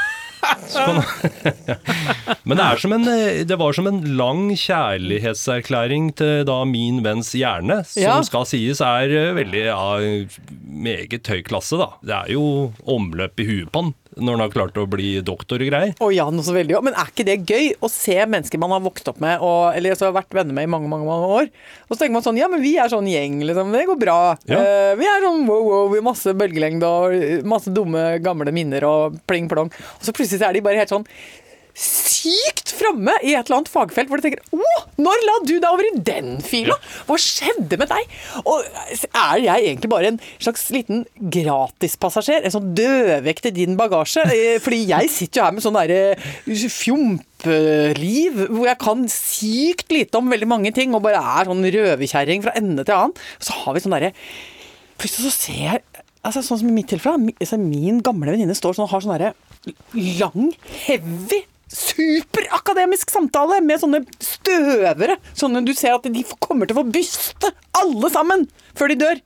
Så 0.71 0.83
Men 2.47 2.57
det, 2.59 2.65
er 2.65 2.77
som 2.79 2.93
en, 2.95 3.07
eh, 3.11 3.43
det 3.49 3.57
var 3.59 3.73
som 3.75 3.87
en 3.91 4.01
lang 4.17 4.49
kjærlighetserklæring 4.55 6.13
til 6.19 6.45
da 6.47 6.61
min 6.69 7.01
venns 7.03 7.33
hjerne, 7.35 7.81
som 7.89 8.03
Ja. 8.03 8.21
skal 8.23 8.47
sies 8.47 8.81
er 8.81 9.09
veldig 9.35 9.65
ja, 9.67 9.99
meget 10.63 11.27
høy 11.27 11.43
klasse, 11.43 11.77
da. 11.81 11.89
Det 12.05 12.15
er 12.15 12.33
jo 12.37 12.73
omløp 12.87 13.41
i 13.43 13.47
huet 13.49 13.73
på 13.73 13.83
han 13.83 13.95
når 14.17 14.37
han 14.37 14.43
har 14.47 14.53
klart 14.55 14.79
å 14.81 14.87
bli 14.89 15.11
doktor 15.25 15.61
og 15.61 15.69
greier. 15.69 15.95
Å 16.01 16.09
ja, 16.15 16.27
noe 16.33 16.45
så 16.47 16.55
veldig. 16.57 16.79
Men 16.85 16.97
er 16.97 17.11
ikke 17.11 17.27
det 17.29 17.37
gøy 17.45 17.71
å 17.85 17.91
se 17.93 18.17
mennesker 18.17 18.61
man 18.61 18.73
har 18.73 18.85
vokst 18.85 19.09
opp 19.13 19.21
med, 19.23 19.43
og, 19.45 19.77
eller 19.77 19.93
altså, 19.93 20.09
har 20.09 20.17
vært 20.17 20.37
venner 20.37 20.57
med 20.57 20.69
i 20.69 20.73
mange 20.73 20.91
mange, 20.91 21.09
mange 21.09 21.31
år? 21.41 21.51
Og 21.87 21.95
så 21.95 22.01
tenker 22.01 22.17
man 22.17 22.25
sånn 22.25 22.41
Ja, 22.41 22.51
men 22.53 22.65
vi 22.65 22.77
er 22.81 22.93
sånn 22.93 23.09
gjeng, 23.11 23.41
liksom. 23.47 23.75
Det 23.77 23.87
går 23.91 24.01
bra. 24.01 24.21
Ja. 24.49 24.61
Uh, 24.61 24.93
vi 25.01 25.09
er 25.11 25.27
sånn 25.27 25.45
wow, 25.49 25.65
wow, 25.69 25.89
vi 25.93 26.01
har 26.01 26.07
masse 26.09 26.37
bølgelengde 26.37 26.93
og 26.93 27.49
masse 27.49 27.73
dumme, 27.75 28.07
gamle 28.25 28.55
minner 28.57 28.89
og 28.89 29.19
pling 29.29 29.51
plong. 29.53 29.73
Og 29.73 30.07
så 30.09 30.17
plutselig 30.17 30.41
så 30.41 30.49
er 30.49 30.57
de 30.57 30.65
bare 30.65 30.81
helt 30.81 30.95
sånn 30.95 31.07
sykt 31.77 32.71
framme 32.73 33.13
i 33.21 33.35
et 33.37 33.47
eller 33.47 33.59
annet 33.59 33.69
fagfelt 33.71 34.09
hvor 34.09 34.21
du 34.21 34.25
tenker 34.25 34.41
Å, 34.57 34.69
når 35.01 35.25
la 35.27 35.35
du 35.45 35.53
deg 35.61 35.67
over 35.69 35.85
i 35.85 35.99
den 36.07 36.39
fila? 36.45 36.77
Hva 37.09 37.19
skjedde 37.21 37.77
med 37.81 37.91
deg? 37.91 38.15
Og 38.49 38.65
er 39.07 39.43
jeg 39.45 39.67
egentlig 39.67 39.91
bare 39.93 40.11
en 40.15 40.21
slags 40.41 40.65
liten 40.73 41.05
gratispassasjer? 41.21 42.47
En 42.49 42.55
sånn 42.55 42.73
dødvekt 42.79 43.51
i 43.51 43.55
din 43.59 43.77
bagasje? 43.79 44.25
Eh, 44.33 44.57
Fordi 44.65 44.81
jeg 44.89 45.13
sitter 45.13 45.43
jo 45.43 45.47
her 45.47 45.57
med 45.57 45.67
sånn 45.67 45.77
derre 45.77 46.17
fjompeliv 46.77 48.41
hvor 48.51 48.69
jeg 48.71 48.81
kan 48.83 49.05
sykt 49.13 49.93
lite 49.95 50.21
om 50.21 50.33
veldig 50.33 50.49
mange 50.51 50.73
ting 50.77 50.95
og 50.97 51.05
bare 51.05 51.21
er 51.21 51.51
sånn 51.51 51.65
røverkjerring 51.77 52.45
fra 52.47 52.57
ende 52.59 52.87
til 52.87 52.97
annen. 52.97 53.17
Så 53.39 53.57
har 53.65 53.77
vi 53.77 53.85
sånn 53.85 53.97
derre 53.97 54.15
Plutselig 54.97 55.29
så 55.29 55.35
ser 55.45 55.59
jeg 55.61 55.83
altså 56.25 56.41
Sånn 56.43 56.63
som 56.63 56.71
i 56.71 56.75
mitt 56.75 56.89
tilfelle, 56.91 57.35
altså 57.37 57.59
min 57.61 58.01
gamle 58.03 58.33
venninne 58.33 58.57
står 58.57 58.75
sånn 58.75 58.87
og 58.89 58.95
har 58.95 59.05
sånn 59.05 59.13
derre 59.15 59.35
lang, 60.19 60.49
heavy 60.87 61.43
Superakademisk 61.73 63.11
samtale 63.11 63.59
med 63.65 63.81
sånne 63.83 64.03
støvere. 64.23 65.17
Sånne 65.35 65.65
du 65.67 65.73
ser 65.75 65.97
at 65.97 66.07
de 66.07 66.23
kommer 66.39 66.69
til 66.69 66.77
å 66.77 66.83
få 66.85 66.93
byste, 66.95 67.51
alle 67.77 68.11
sammen, 68.15 68.47
før 68.79 68.93
de 68.93 69.01
dør. 69.01 69.23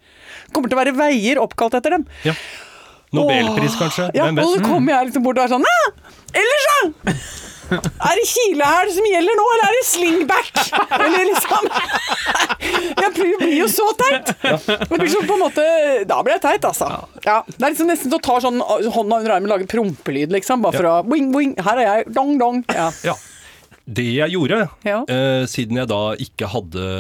Kommer 0.54 0.72
til 0.72 0.78
å 0.78 0.80
være 0.80 0.96
veier 0.96 1.42
oppkalt 1.42 1.76
etter 1.78 1.98
dem. 1.98 2.06
Ja. 2.24 2.34
Nobelpris, 3.16 3.76
kanskje? 3.80 4.10
Ja, 4.14 4.28
Hvem 4.28 4.38
og 4.42 4.52
så 4.54 4.64
kommer 4.64 4.94
jeg 4.94 5.10
liksom 5.10 5.24
bort 5.26 5.38
og 5.40 5.44
er 5.46 5.54
sånn 5.56 5.66
eller 5.66 5.94
Ellers, 6.40 6.66
da! 6.70 7.14
Er 7.70 8.18
det 8.18 8.24
kilehæl 8.26 8.88
som 8.90 9.04
gjelder 9.06 9.36
nå, 9.38 9.42
eller 9.54 9.68
er 9.68 9.76
det 9.76 9.82
slingback? 9.86 10.48
Eller 10.96 11.26
liksom 11.28 11.68
Jeg 13.04 13.12
blir, 13.14 13.44
jo 13.60 13.68
så 13.70 13.86
teit! 13.98 14.32
Men 14.90 15.04
blir 15.04 15.12
på 15.28 15.36
en 15.36 15.42
måte 15.44 15.66
Da 16.10 16.18
blir 16.26 16.34
jeg 16.34 16.42
teit, 16.42 16.66
altså. 16.66 16.88
Ja, 17.22 17.36
det 17.46 17.60
er 17.62 17.68
liksom 17.74 17.92
nesten 17.92 18.10
så 18.10 18.18
tar 18.26 18.42
sånn 18.42 18.58
hånda 18.58 19.20
under 19.20 19.36
armen 19.36 19.46
og 19.46 19.54
lager 19.54 19.70
prompelyd, 19.70 20.34
liksom. 20.34 20.64
Bare 20.66 20.80
for 20.80 20.90
å 20.90 20.96
boing, 21.06 21.30
boing. 21.34 21.54
Her 21.62 21.78
er 21.78 21.86
jeg. 21.92 22.08
Dong, 22.16 22.34
dong. 22.42 22.64
Ja. 22.74 22.88
Ja. 23.06 23.14
Det 23.90 24.08
jeg 24.18 24.34
gjorde, 24.34 24.64
Ja. 24.86 25.00
eh, 25.06 25.46
siden 25.50 25.78
jeg 25.78 25.90
da 25.90 26.02
ikke 26.26 26.50
hadde 26.50 26.90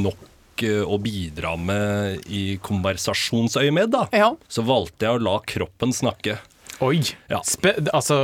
nok 0.00 0.26
å 0.62 0.98
bidra 1.02 1.56
med 1.58 2.24
i 2.28 2.58
konversasjonsøyemed, 2.62 3.90
da, 3.90 4.06
Ja. 4.12 4.34
så 4.48 4.62
valgte 4.64 5.06
jeg 5.06 5.16
å 5.18 5.22
la 5.22 5.38
kroppen 5.40 5.92
snakke. 5.92 6.38
Oi! 6.80 7.02
Ja. 7.28 7.40
Spe 7.44 7.74
altså 7.92 8.16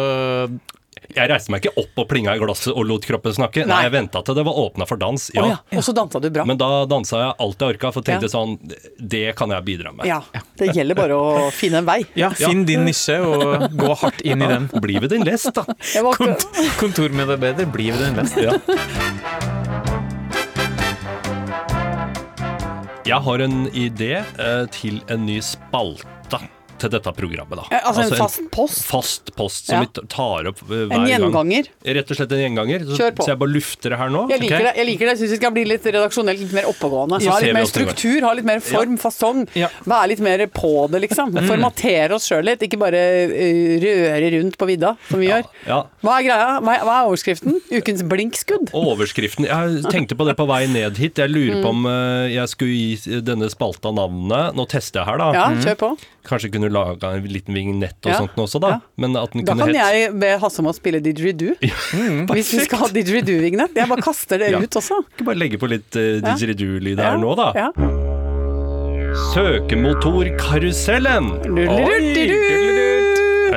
Jeg 1.14 1.28
reiste 1.30 1.50
meg 1.52 1.62
ikke 1.62 1.76
opp 1.78 1.98
og 2.02 2.08
plinga 2.08 2.32
i 2.34 2.38
glasset 2.40 2.72
og 2.74 2.84
lot 2.88 3.04
kroppen 3.06 3.32
snakke. 3.36 3.62
Nei, 3.62 3.68
Nei. 3.68 3.82
jeg 3.84 3.92
venta 3.92 4.22
til 4.24 4.34
det 4.34 4.42
var 4.44 4.54
åpna 4.58 4.86
for 4.88 4.96
dans. 4.96 5.30
Ja. 5.34 5.42
Oh, 5.44 5.48
ja. 5.52 5.58
Og 5.78 5.84
så 5.84 5.92
dansa 5.94 6.18
du 6.20 6.30
bra. 6.34 6.44
Men 6.44 6.56
da 6.58 6.84
dansa 6.88 7.20
jeg 7.20 7.34
alt 7.38 7.60
jeg 7.62 7.76
orka, 7.76 7.92
for 7.92 8.02
tenkte 8.02 8.26
Ja. 8.26 8.32
sånn 8.32 8.56
Det 8.98 9.36
kan 9.36 9.50
jeg 9.50 9.62
bidra 9.64 9.92
med. 9.94 10.06
Ja. 10.06 10.22
Det 10.56 10.72
gjelder 10.74 10.96
bare 10.98 11.14
å 11.14 11.50
finne 11.52 11.78
en 11.78 11.86
vei. 11.86 12.02
Ja, 12.16 12.30
finn 12.30 12.64
din 12.66 12.84
nisje 12.88 13.20
og 13.22 13.70
gå 13.76 13.94
hardt 13.96 14.20
inn 14.22 14.42
i 14.42 14.46
den. 14.48 14.66
Bli 14.80 14.98
ved 14.98 15.10
din 15.10 15.22
lest, 15.22 15.52
da. 15.54 15.62
Kont 16.16 16.46
kontormedarbeider, 16.80 17.70
bli 17.70 17.90
ved 17.92 18.00
din 18.00 18.16
lest. 18.16 18.36
Ja. 18.36 19.52
Jeg 23.06 23.22
har 23.22 23.38
en 23.38 23.68
idé 23.70 24.16
eh, 24.18 24.64
til 24.74 24.96
en 25.14 25.28
ny 25.28 25.36
spalte 25.38 26.40
til 26.78 26.90
dette 26.92 27.12
programmet. 27.16 27.56
da. 27.60 27.80
Altså, 27.82 28.02
altså 28.02 28.14
en 28.14 28.20
fast 28.20 28.40
post? 28.54 28.82
Fast 28.86 29.32
post 29.36 29.66
som 29.70 29.76
Ja. 29.76 29.86
vi 29.86 30.06
tar 30.12 30.46
opp 30.50 30.60
hver 30.66 30.88
gang. 30.88 30.92
En 30.92 31.06
gang. 31.06 31.32
gjenganger. 31.32 31.68
Rett 31.84 32.10
og 32.10 32.16
slett 32.16 32.32
en 32.32 32.42
gjenganger. 32.44 32.84
Så, 32.86 32.96
Kjør 33.00 33.14
på. 33.16 33.22
så 33.24 33.28
jeg 33.32 33.38
bare 33.38 33.52
lufter 33.54 33.90
det 33.90 33.98
her 33.98 34.08
nå. 34.10 34.28
Jeg 34.30 34.40
liker 34.40 34.54
okay? 34.56 34.64
det. 34.66 34.74
jeg 34.76 34.86
liker 34.90 35.06
det, 35.10 35.14
syns 35.18 35.30
vi 35.30 35.36
skal 35.40 35.52
bli 35.56 35.64
litt 35.64 35.84
redaksjonelt, 35.84 36.38
litt 36.40 36.52
mer 36.52 36.64
oppegående. 36.70 37.20
Så 37.22 37.30
Ha 37.30 37.38
litt 37.40 37.54
mer 37.54 37.64
struktur, 37.70 38.20
ha 38.22 38.32
litt 38.34 38.44
mer 38.44 38.60
form, 38.60 38.96
fasong. 38.98 39.46
Ja. 39.54 39.68
Være 39.84 40.08
litt 40.14 40.20
mer 40.20 40.46
på 40.46 40.72
det, 40.90 41.02
liksom. 41.08 41.32
Formatere 41.46 42.12
oss 42.14 42.28
sjøl 42.28 42.44
litt, 42.44 42.60
ikke 42.62 42.78
bare 42.78 42.96
eh, 42.96 43.78
røre 43.82 44.30
rundt 44.38 44.56
på 44.58 44.66
vidda, 44.68 44.96
som 45.08 45.20
vi 45.20 45.28
gjør. 45.30 45.44
Ja. 45.66 45.82
Hva 46.02 46.18
er 46.20 46.26
greia? 46.28 46.48
Hva 46.60 46.74
er, 46.76 46.84
hva 46.86 46.94
er 47.00 47.10
overskriften? 47.10 47.60
Ukens 47.72 48.02
blinkskudd? 48.06 48.70
Overskriften 48.76 49.46
Jeg 49.46 49.82
tenkte 49.90 50.16
på 50.18 50.26
det 50.26 50.36
på 50.38 50.46
vei 50.48 50.66
ned 50.70 50.96
hit. 50.96 51.16
Jeg 51.16 51.30
lurer 51.30 51.56
Mm. 51.56 51.62
på 51.62 51.68
om 51.70 51.86
eh, 51.86 52.28
jeg 52.34 52.48
skulle 52.48 52.74
gi 52.74 53.20
denne 53.22 53.48
spalta 53.50 53.92
navnet. 53.94 54.54
Nå 54.56 54.66
tester 54.68 55.00
jeg 55.00 55.06
her, 55.06 55.18
da. 55.18 55.32
Ja, 55.32 55.46
kjør 55.62 55.76
på. 55.78 55.90
Kanskje 56.26 56.50
kunne 56.52 56.65
laga 56.72 57.12
en 57.16 57.24
liten 57.30 57.54
vignett 57.56 57.98
og 58.06 58.12
Ja. 58.12 58.18
sånt 58.22 58.36
også, 58.36 58.60
da. 58.60 58.68
Ja. 58.76 59.08
Da 59.16 59.26
kunne 59.32 59.44
kan 59.46 59.58
het... 59.60 59.74
jeg 59.76 60.12
be 60.20 60.32
Hasse 60.42 60.60
om 60.60 60.66
å 60.70 60.74
spille 60.76 61.00
didgeridoo. 61.04 61.54
Hvis 62.36 62.52
vi 62.54 62.64
skal 62.66 62.78
ha 62.84 62.88
didgeridoo-vignett. 62.92 63.74
Jeg 63.76 63.88
bare 63.88 64.02
kaster 64.02 64.38
det 64.38 64.50
Ja. 64.54 64.58
ut 64.60 64.70
også. 64.80 65.00
Ikke 65.16 65.24
bare 65.30 65.38
legge 65.40 65.58
på 65.58 65.68
litt 65.70 65.94
uh, 65.96 66.20
didgeridoo-lyd 66.24 66.98
Ja. 66.98 67.10
her 67.10 67.18
nå, 67.22 67.34
da. 67.36 67.52
Ja. 67.56 67.70
Søkemotorkarusellen! 69.32 71.26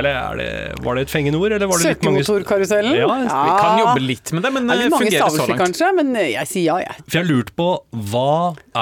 Eller 0.00 0.14
er 0.16 0.36
det, 0.38 0.50
var 0.84 0.96
det 0.96 1.02
et 1.08 1.10
fengende 1.12 1.36
ord, 1.40 1.52
eller 1.52 1.68
var 1.68 1.76
det 1.82 1.90
litt 1.90 2.04
mange 2.06 2.22
Søkemotorkarusellen? 2.24 2.94
Ja, 2.96 3.08
vi 3.10 3.56
kan 3.60 3.80
jobbe 3.82 4.00
litt 4.04 4.32
med 4.32 4.46
det, 4.46 4.52
men 4.54 4.68
Det 4.70 4.72
er 4.72 4.78
det 4.78 4.84
litt 4.86 4.94
mange 4.94 5.10
så 5.10 5.16
stavelser, 5.18 5.50
langt. 5.50 5.60
kanskje, 5.64 5.88
men 5.98 6.12
eh, 6.16 6.28
jeg 6.36 6.46
sier 6.48 6.64
ja, 6.70 6.76
jeg. 6.86 6.94
For 7.04 7.18
jeg 7.18 7.24
har 7.24 7.28
lurt 7.28 7.50
på 7.58 7.66
hva 8.12 8.30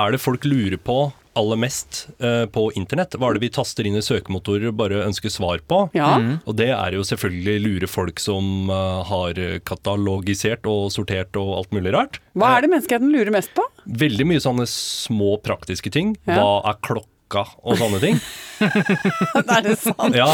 er 0.03 0.15
det 0.15 0.21
folk 0.23 0.45
lurer 0.47 0.79
på 0.79 0.99
aller 1.39 1.61
mest 1.61 2.05
eh, 2.19 2.45
på 2.53 2.69
internett? 2.79 3.17
Hva 3.19 3.31
er 3.31 3.39
det 3.39 3.45
vi 3.47 3.53
taster 3.55 3.89
inn 3.89 3.99
i 3.99 4.05
søkemotorer 4.05 4.71
og 4.73 4.79
bare 4.81 5.05
ønsker 5.07 5.33
svar 5.33 5.63
på? 5.69 5.85
Ja. 5.97 6.15
Og 6.45 6.59
det 6.59 6.71
er 6.75 6.97
jo 6.99 7.05
selvfølgelig 7.07 7.59
lure 7.65 7.91
folk 7.91 8.23
som 8.23 8.73
eh, 8.73 9.03
har 9.11 9.43
katalogisert 9.69 10.67
og 10.71 10.91
sortert 10.95 11.39
og 11.41 11.55
alt 11.61 11.77
mulig 11.77 11.95
rart. 11.97 12.21
Hva 12.39 12.57
er 12.57 12.67
det 12.67 12.73
menneskeheten 12.75 13.15
lurer 13.15 13.35
mest 13.35 13.55
på? 13.57 13.65
Veldig 13.89 14.29
mye 14.29 14.43
sånne 14.43 14.67
små 14.71 15.37
praktiske 15.45 15.93
ting. 15.95 16.17
Ja. 16.29 16.41
Hva 16.41 16.51
er 16.73 16.83
klokka 16.85 17.18
og 17.37 17.77
sånne 17.81 17.99
ting. 18.03 18.19
er 18.63 19.63
det 19.67 19.77
sant? 19.81 20.17
Ja, 20.17 20.27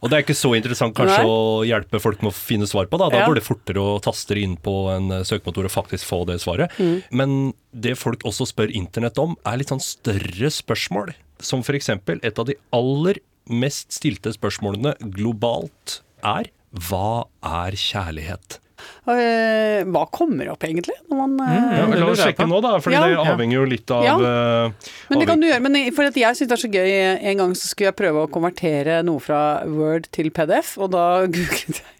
og 0.00 0.10
det 0.10 0.18
er 0.18 0.24
ikke 0.24 0.36
så 0.36 0.52
interessant 0.56 0.94
kanskje 0.96 1.22
Nei. 1.22 1.30
å 1.30 1.64
hjelpe 1.66 2.00
folk 2.02 2.20
med 2.22 2.32
å 2.32 2.36
finne 2.36 2.68
svar 2.70 2.86
på. 2.90 2.98
Da, 3.00 3.08
da 3.12 3.22
Ja. 3.22 3.26
går 3.28 3.40
det 3.40 3.44
fortere 3.46 3.80
å 3.82 4.00
taste 4.04 4.36
inn 4.38 4.56
på 4.60 4.74
en 4.92 5.10
eh, 5.10 5.24
søkemotor 5.26 5.64
og 5.68 5.74
faktisk 5.74 6.04
få 6.10 6.24
det 6.28 6.40
svaret. 6.44 6.74
Mm. 6.78 6.96
Men 7.10 7.36
det 7.72 7.96
folk 7.98 8.22
også 8.28 8.46
spør 8.50 8.70
internett 8.74 9.18
om, 9.22 9.36
er 9.46 9.56
litt 9.60 9.72
sånn 9.72 9.82
større 9.82 10.50
spørsmål. 10.52 11.14
Som 11.44 11.64
f.eks. 11.64 11.88
et 11.90 12.38
av 12.38 12.46
de 12.46 12.54
aller 12.72 13.18
mest 13.50 13.92
stilte 13.92 14.32
spørsmålene 14.32 14.94
globalt 15.16 16.00
er 16.24 16.48
Hva 16.74 17.26
er 17.44 17.76
kjærlighet? 17.78 18.58
Eh, 19.06 19.84
hva 19.84 20.04
kommer 20.10 20.48
opp 20.52 20.64
egentlig? 20.64 20.94
Når 21.10 21.16
man, 21.20 21.34
mm, 21.36 21.72
Ja, 21.76 21.86
La 22.00 22.06
oss 22.10 22.20
sjekke 22.24 22.46
nå, 22.48 22.60
da. 22.64 22.78
For 22.80 22.90
Ja. 22.90 23.02
det 23.06 23.16
avhenger 23.20 23.52
jo 23.58 23.64
litt 23.68 23.90
av 23.90 24.02
Ja. 24.04 24.14
eh, 24.16 24.70
Men 25.10 25.18
det 25.18 25.26
kan 25.28 25.40
du 25.40 25.46
gjøre. 25.48 25.62
Men 25.62 25.92
for 25.92 26.04
at 26.04 26.14
jeg 26.14 26.34
syns 26.36 26.48
det 26.48 26.52
er 26.58 26.62
så 26.68 26.72
gøy 26.72 27.24
En 27.24 27.36
gang 27.38 27.52
så 27.54 27.68
skulle 27.68 27.92
jeg 27.92 27.96
prøve 27.96 28.24
å 28.26 28.30
konvertere 28.30 29.02
noe 29.04 29.20
fra 29.20 29.62
Word 29.66 30.08
til 30.12 30.30
PDF, 30.30 30.76
og 30.78 30.90
da 30.92 31.26
googlet 31.34 31.80
jeg 31.82 31.93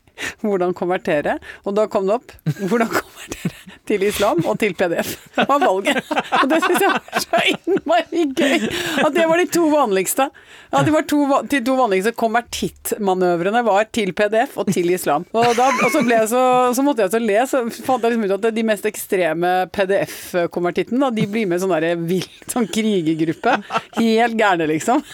hvordan 0.44 0.74
konvertere, 0.76 1.38
og 1.64 1.76
da 1.78 1.86
kom 1.90 2.08
det 2.08 2.18
opp 2.18 2.34
hvordan 2.60 2.90
konvertere 2.92 3.64
til 3.88 4.04
islam 4.06 4.40
og 4.48 4.58
til 4.60 4.74
PDF. 4.78 5.14
Det 5.36 5.46
var 5.48 5.60
valget. 5.60 6.00
Og 6.40 6.48
det 6.50 6.60
syns 6.64 6.84
jeg 6.84 6.92
var 6.92 7.24
så 7.24 7.40
innmari 7.50 8.24
gøy. 8.36 8.68
At 9.04 9.14
det 9.16 9.26
var 9.28 9.40
de 9.40 9.46
to 9.52 9.64
vanligste. 9.72 10.28
At 10.74 10.86
de 10.86 10.94
var 10.94 11.04
to, 11.10 11.20
de 11.50 11.60
to 11.64 11.74
vanligste 11.78 12.14
konvertittmanøvrene 12.18 13.62
var 13.66 13.86
til 13.94 14.14
PDF 14.16 14.56
og 14.60 14.70
til 14.72 14.90
islam. 14.94 15.26
Og, 15.36 15.50
da, 15.58 15.68
og 15.84 15.92
så, 15.92 16.02
så, 16.30 16.42
så 16.76 16.86
måtte 16.86 17.04
jeg 17.04 17.12
så 17.14 17.20
le, 17.22 17.38
så 17.50 17.62
fant 17.84 18.04
jeg 18.04 18.14
liksom 18.14 18.26
ut 18.26 18.36
at 18.38 18.56
de 18.56 18.66
mest 18.66 18.88
ekstreme 18.88 19.52
PDF-konvertittene, 19.74 21.12
de 21.14 21.26
blir 21.30 21.48
med 21.50 21.60
i 21.60 21.64
sånn 21.64 21.74
derre 21.76 21.94
vill 22.00 22.26
sånn 22.50 22.68
krigergruppe. 22.72 23.58
Helt 24.00 24.38
gærne, 24.40 24.68
liksom. 24.70 25.04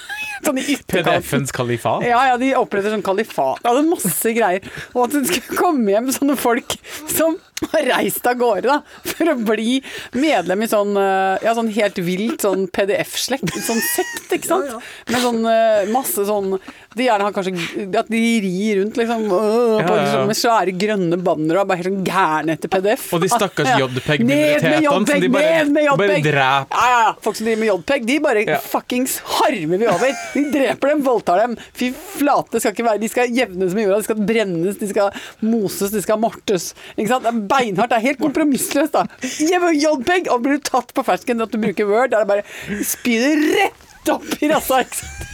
Sånn 0.44 0.60
i 0.62 0.64
ytterkanten. 0.76 1.20
PDF-ens 1.20 1.54
kalifat. 1.54 2.06
Ja, 2.08 2.22
ja, 2.30 2.38
de 2.40 2.54
oppretter 2.58 2.94
sånn 2.94 3.04
kalifat. 3.04 3.60
Ja, 3.66 3.74
det 3.76 3.82
er 3.84 3.90
masse 3.90 4.34
greier. 4.36 4.70
Og 4.94 5.06
at 5.06 5.14
det 5.16 5.26
skulle 5.28 5.60
komme 5.60 5.92
hjem 5.92 6.10
sånne 6.14 6.36
folk 6.40 6.76
som 7.10 7.38
har 7.72 7.82
reist 7.92 8.26
av 8.26 8.38
gårde 8.40 8.68
da, 8.70 8.78
for 9.04 9.30
å 9.32 9.36
bli 9.44 9.78
medlem 10.16 10.62
i 10.64 10.68
sånn, 10.70 10.94
eh, 10.96 11.38
ja, 11.44 11.54
sånn 11.56 11.68
helt 11.74 11.98
vilt 12.04 12.44
sånn 12.46 12.66
PDF-slekt. 12.72 13.52
Sånn 13.66 13.80
sekt, 13.94 14.30
ikke 14.32 14.48
sant? 14.48 14.76
Med 15.10 15.20
sånn 15.24 15.42
eh, 15.50 15.88
masse 15.92 16.24
sånn 16.28 16.54
De 16.96 17.04
gjerne 17.06 17.22
har 17.28 17.32
kanskje 17.36 17.52
At 18.00 18.08
de 18.10 18.18
rir 18.42 18.80
rundt, 18.80 18.96
liksom, 18.98 19.24
øh, 19.28 19.30
på, 19.30 19.80
Ja, 19.80 19.84
ja, 19.84 19.94
ja. 19.94 20.00
Liksom, 20.04 20.26
med 20.30 20.38
svære 20.40 20.74
grønne 20.80 21.18
bannere 21.22 21.60
og 21.60 21.62
er 21.64 21.68
bare 21.70 21.80
helt 21.82 21.90
sånn 21.90 22.04
gærne 22.06 22.56
etter 22.56 22.72
PDF. 22.72 23.04
Og 23.14 23.20
de 23.24 23.28
stakkars 23.30 23.68
Ja. 23.70 23.76
JPEG-minoritetene 23.86 24.90
som 24.90 25.20
de 25.20 25.28
bare- 25.28 25.50
ned 25.64 25.72
med 25.74 25.88
bare 26.00 26.16
dreper. 26.20 26.34
Ja, 26.40 26.64
ja, 26.70 27.00
ja. 27.04 27.12
Folk 27.22 27.36
som 27.36 27.46
driver 27.46 27.60
med 27.60 27.68
JPEG, 27.70 28.06
de 28.06 28.18
bare 28.24 28.44
Ja. 28.46 28.58
fuckings 28.58 29.18
harmer 29.36 29.78
vi 29.78 29.86
over. 29.86 30.12
De 30.34 30.44
dreper 30.50 30.88
dem, 30.88 31.02
voldtar 31.02 31.38
dem. 31.44 31.56
Fy 31.74 31.92
flate, 31.92 32.60
skal 32.60 32.72
ikke 32.74 32.84
være 32.88 33.00
De 33.00 33.08
skal 33.08 33.28
jevnes 33.30 33.74
med 33.74 33.86
jorda, 33.86 33.98
de 33.98 34.04
skal 34.08 34.16
brennes, 34.16 34.78
de 34.78 34.88
skal 34.88 35.10
moses, 35.42 35.90
de 35.90 36.02
skal 36.02 36.18
mortes. 36.18 36.74
Ikke 36.98 37.08
sant? 37.08 37.22
Det 37.24 37.32
er 37.34 37.40
beinhardt. 37.50 37.90
Det 37.92 37.98
er 37.98 38.06
helt 38.08 38.22
kompromissløst, 38.22 38.94
da. 38.96 39.02
JPEG, 39.22 40.30
og 40.32 40.44
blir 40.44 40.58
du 40.58 40.62
tatt 40.70 40.94
på 40.96 41.04
fersken 41.06 41.42
at 41.44 41.52
du 41.52 41.58
bruker 41.62 41.88
Word, 41.90 42.10
da 42.14 42.16
er 42.20 42.24
det 42.24 42.32
bare 42.32 42.46
spy 42.86 43.14
det 43.20 43.34
rett 43.58 44.14
opp 44.14 44.30
i 44.40 44.46
rassa, 44.52 44.82
ikke 44.86 44.96
sant. 45.02 45.26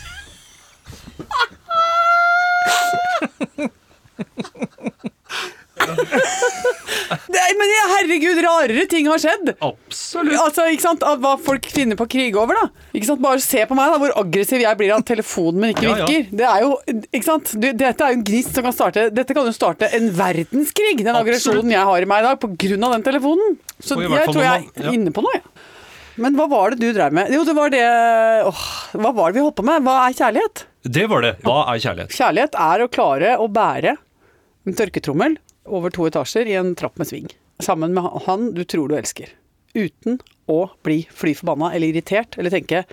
Det 7.26 7.42
men 7.58 7.72
herregud, 7.92 8.38
rarere 8.44 8.84
ting 8.90 9.06
har 9.10 9.20
skjedd. 9.22 9.52
Absolutt. 9.62 10.38
Altså, 10.40 10.66
ikke 10.72 10.84
sant? 10.84 11.04
Hva 11.22 11.34
folk 11.42 11.68
finner 11.70 11.98
på 11.98 12.06
å 12.06 12.10
krige 12.10 12.40
over, 12.40 12.58
da. 12.58 12.86
Ikke 12.96 13.08
sant? 13.10 13.22
Bare 13.22 13.42
se 13.44 13.62
på 13.68 13.76
meg, 13.78 13.92
da, 13.92 14.00
hvor 14.02 14.14
aggressiv 14.22 14.62
jeg 14.64 14.78
blir 14.80 14.94
av 14.94 15.04
at 15.04 15.08
telefonen 15.12 15.62
min 15.62 15.74
ikke 15.74 15.86
Ja, 15.86 15.92
ja. 16.00 16.08
virker. 16.08 16.26
Det 16.40 16.48
er 16.48 16.64
jo, 16.64 16.72
ikke 17.10 17.28
sant? 17.28 17.52
Du, 17.54 17.68
dette 17.84 18.06
er 18.06 18.14
jo 18.14 18.18
en 18.18 18.26
gnist 18.26 18.56
som 18.56 18.66
kan 18.66 18.76
starte 18.76 19.06
Dette 19.14 19.36
kan 19.36 19.48
jo 19.48 19.54
starte 19.54 19.90
en 19.96 20.10
verdenskrig, 20.16 20.98
den 21.04 21.18
aggresjonen 21.18 21.72
jeg 21.74 21.86
har 21.90 22.02
i 22.02 22.10
meg 22.10 22.24
i 22.24 22.28
dag, 22.30 22.50
av 22.86 22.96
den 22.96 23.06
telefonen. 23.06 23.56
Så 23.78 24.00
jeg 24.02 24.28
tror 24.32 24.44
jeg 24.44 24.68
er 24.82 24.92
inne 24.92 25.14
på 25.14 25.24
noe, 25.24 25.38
jeg. 25.38 25.46
Men 26.16 26.36
hva 26.38 26.46
var 26.48 26.72
det 26.72 26.80
du 26.80 26.88
drev 26.96 27.12
med? 27.12 27.28
Jo, 27.34 27.42
det 27.44 27.52
var 27.56 27.68
det 27.72 27.82
åh, 28.48 28.62
Hva 28.96 29.10
var 29.12 29.32
det 29.32 29.36
vi 29.36 29.42
holdt 29.44 29.58
på 29.58 29.66
med? 29.68 29.84
Hva 29.84 29.98
er 30.06 30.16
kjærlighet? 30.16 30.62
Det 30.88 31.04
var 31.12 31.24
det. 31.26 31.34
Hva 31.44 31.58
er 31.68 31.82
kjærlighet? 31.82 32.14
Kjærlighet 32.16 32.56
er 32.66 32.84
å 32.84 32.88
klare 32.88 33.34
å 33.42 33.48
bære 33.52 33.96
en 34.66 34.76
tørketrommel 34.78 35.36
over 35.68 35.90
to 35.90 36.06
etasjer 36.08 36.46
i 36.50 36.56
en 36.60 36.74
trapp 36.78 36.98
med 36.98 37.08
sving. 37.10 37.28
Sammen 37.62 37.94
med 37.96 38.04
han 38.26 38.50
du 38.54 38.64
tror 38.64 38.88
du 38.88 38.96
elsker. 38.98 39.28
Uten 39.76 40.18
å 40.48 40.70
bli 40.86 41.02
fly 41.12 41.34
forbanna 41.36 41.72
eller 41.74 41.90
irritert 41.92 42.38
eller 42.38 42.50
tenke 42.54 42.84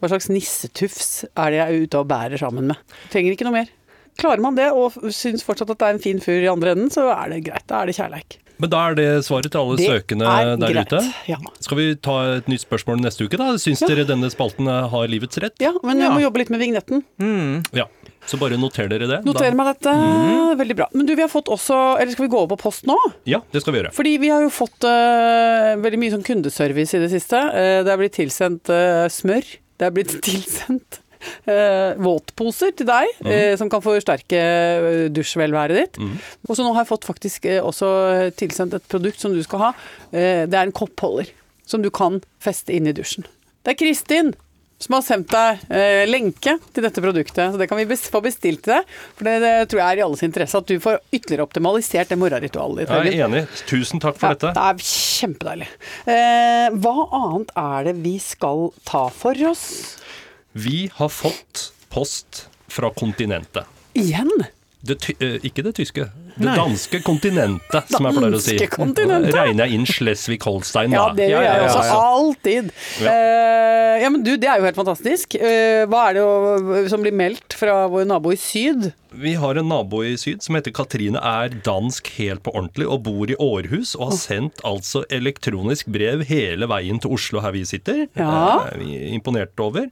hva 0.00 0.08
slags 0.10 0.28
nissetufs 0.32 1.24
er 1.38 1.52
det 1.54 1.58
jeg 1.60 1.66
er 1.68 1.86
ute 1.86 2.00
og 2.02 2.08
bærer 2.10 2.40
sammen 2.40 2.66
med. 2.72 2.76
Trenger 3.12 3.36
ikke 3.36 3.46
noe 3.46 3.58
mer. 3.60 3.70
Klarer 4.18 4.42
man 4.44 4.56
det 4.58 4.68
og 4.76 4.92
syns 5.14 5.44
fortsatt 5.46 5.70
at 5.72 5.78
det 5.80 5.86
er 5.88 5.94
en 5.96 6.02
fin 6.02 6.18
fyr 6.20 6.42
i 6.44 6.50
andre 6.50 6.74
enden, 6.74 6.90
så 6.92 7.06
er 7.14 7.30
det 7.32 7.44
greit. 7.46 7.64
Da 7.70 7.80
er 7.82 7.88
det 7.88 7.94
kjærleik. 7.96 8.38
Men 8.62 8.70
da 8.70 8.80
er 8.90 8.94
det 8.98 9.06
svaret 9.26 9.48
til 9.50 9.58
alle 9.58 9.76
Det 9.80 9.86
søkende 9.88 10.26
er 10.28 10.50
der 10.60 10.74
greit. 10.74 10.92
ute. 10.92 11.00
Ja. 11.26 11.38
Skal 11.64 11.78
vi 11.80 11.86
ta 11.98 12.16
et 12.36 12.46
nytt 12.52 12.62
spørsmål 12.62 13.00
neste 13.02 13.24
uke, 13.26 13.38
da? 13.40 13.48
Syns 13.58 13.80
dere 13.88 14.04
denne 14.06 14.28
spalten 14.30 14.68
har 14.68 15.08
livets 15.10 15.40
rett? 15.42 15.56
ja, 15.64 15.72
men 15.82 15.96
vi 15.98 16.04
Ja. 16.04 16.10
må 16.12 16.20
jobbe 16.22 16.38
litt 16.42 16.50
med 16.52 16.60
vignetten. 16.60 17.02
Ja. 17.72 17.86
Så 18.30 18.38
bare 18.40 18.58
noter 18.60 18.88
dere 18.90 19.08
det. 19.10 19.18
Noter 19.26 19.54
meg 19.56 19.72
dette. 19.72 19.92
Veldig 20.60 20.76
bra. 20.78 20.88
Men 20.94 21.08
du, 21.08 21.14
vi 21.18 21.24
har 21.24 21.30
fått 21.32 21.50
også 21.52 21.78
Eller 21.98 22.14
skal 22.14 22.26
vi 22.28 22.32
gå 22.32 22.38
over 22.38 22.54
på 22.54 22.68
post 22.68 22.86
nå? 22.88 22.96
Ja, 23.28 23.42
det 23.52 23.64
skal 23.64 23.74
vi 23.74 23.82
gjøre. 23.82 23.92
Fordi 23.96 24.16
vi 24.22 24.30
har 24.32 24.44
jo 24.44 24.50
fått 24.52 24.86
uh, 24.86 25.74
veldig 25.82 26.00
mye 26.00 26.14
sånn 26.14 26.26
kundeservice 26.26 26.96
i 26.96 27.02
det 27.02 27.10
siste. 27.12 27.38
Uh, 27.38 27.80
det 27.86 27.92
er 27.92 28.00
blitt 28.00 28.16
tilsendt 28.18 28.72
uh, 28.72 29.06
smør. 29.12 29.54
Det 29.80 29.88
er 29.88 29.96
blitt 29.96 30.18
tilsendt 30.28 31.00
våtposer 32.02 32.72
til 32.74 32.88
deg, 32.88 33.12
eh, 33.30 33.52
som 33.54 33.68
kan 33.70 33.78
forsterke 33.78 34.40
dusjvelværet 35.14 35.78
ditt. 35.78 36.00
Og 36.48 36.56
så 36.58 36.64
nå 36.66 36.72
har 36.74 36.82
jeg 36.82 36.88
fått 36.88 37.06
faktisk 37.06 37.46
også 37.60 37.90
tilsendt 38.34 38.74
et 38.74 38.88
produkt 38.90 39.22
som 39.22 39.30
du 39.30 39.38
skal 39.46 39.62
ha. 39.62 39.68
Det 40.10 40.50
er 40.50 40.64
en 40.64 40.74
koppholder 40.74 41.30
som 41.62 41.86
du 41.86 41.92
kan 41.94 42.18
feste 42.42 42.74
inn 42.74 42.90
i 42.90 42.96
dusjen. 42.96 43.22
Det 43.62 43.76
er 43.76 43.78
Kristin 43.84 44.32
som 44.82 44.96
har 44.96 45.04
sendt 45.06 45.30
deg 45.32 45.62
eh, 45.70 46.02
lenke 46.10 46.56
til 46.74 46.84
dette 46.86 47.02
produktet. 47.04 47.52
Så 47.54 47.60
det 47.60 47.68
kan 47.70 47.78
vi 47.78 47.86
bes 47.90 48.02
få 48.10 48.20
bestilt 48.24 48.64
til 48.66 48.74
deg. 48.76 48.92
For 49.18 49.28
det, 49.28 49.34
det 49.44 49.52
tror 49.70 49.82
jeg 49.82 49.88
er 49.96 50.00
i 50.02 50.04
alles 50.06 50.24
interesse 50.26 50.58
at 50.58 50.68
du 50.70 50.76
får 50.82 50.98
ytterligere 51.14 51.46
optimalisert 51.46 52.10
det 52.12 52.18
morgenritualet 52.20 52.82
ditt. 52.82 52.94
Jeg 53.12 53.14
er 53.20 53.26
enig. 53.28 53.44
Tusen 53.70 54.02
takk 54.02 54.18
for 54.20 54.32
Ja, 54.32 54.38
dette. 54.38 54.52
det 54.58 54.64
er 54.68 54.86
kjempedeilig. 54.92 55.68
Eh, 56.16 56.66
hva 56.82 56.96
annet 57.22 57.54
er 57.62 57.88
det 57.90 57.96
vi 58.02 58.16
skal 58.22 58.68
ta 58.88 59.06
for 59.14 59.38
oss? 59.50 59.66
Vi 60.52 60.88
har 60.98 61.08
fått 61.12 61.68
post 61.92 62.46
fra 62.72 62.90
kontinentet. 62.96 63.68
Igjen? 63.96 64.30
Det 64.82 64.98
eh, 65.20 65.38
ikke 65.46 65.62
det 65.62 65.76
tyske. 65.78 66.08
Det 66.36 66.54
danske 66.56 67.00
kontinentet, 67.04 67.90
som 67.92 68.06
jeg 68.08 68.16
pleier 68.18 68.36
å 68.38 68.40
si. 68.42 68.56
Kontinentet. 68.72 69.34
Regner 69.36 69.66
jeg 69.68 69.78
inn 69.80 69.86
Schleswig-Holstein, 69.86 70.90
da. 70.94 70.96
Ja, 70.96 71.12
det 71.18 71.28
gjør 71.32 71.46
jeg 71.48 71.66
også. 71.66 72.00
Alltid. 72.12 72.72
Ja. 73.02 73.12
Eh, 73.12 74.02
ja, 74.02 74.08
men 74.10 74.22
du, 74.24 74.32
det 74.40 74.48
er 74.48 74.58
jo 74.62 74.66
helt 74.68 74.78
fantastisk. 74.80 75.36
Eh, 75.36 75.84
hva 75.90 76.08
er 76.10 76.14
det 76.18 76.22
å- 76.24 76.88
som 76.88 77.02
blir 77.04 77.12
meldt 77.12 77.52
fra 77.58 77.86
vår 77.92 78.06
nabo 78.08 78.32
i 78.32 78.36
syd? 78.40 78.92
Vi 79.12 79.34
har 79.36 79.58
en 79.60 79.68
nabo 79.68 79.98
i 80.08 80.14
syd 80.16 80.40
som 80.42 80.54
heter 80.56 80.72
Katrine, 80.72 81.20
er 81.20 81.50
dansk 81.66 82.06
helt 82.16 82.40
på 82.46 82.54
ordentlig 82.56 82.86
og 82.88 83.02
bor 83.04 83.28
i 83.28 83.36
Århus 83.36 83.90
og 83.98 84.06
har 84.08 84.16
sendt 84.16 84.62
altså 84.64 85.02
elektronisk 85.12 85.90
brev 85.92 86.22
hele 86.24 86.64
veien 86.66 86.98
til 86.98 87.12
Oslo 87.12 87.42
her 87.44 87.52
vi 87.52 87.60
sitter. 87.68 88.06
Ja. 88.16 88.70
Eh, 88.72 88.78
Vi 88.80 88.94
er 88.96 89.12
imponert 89.12 89.52
over. 89.60 89.90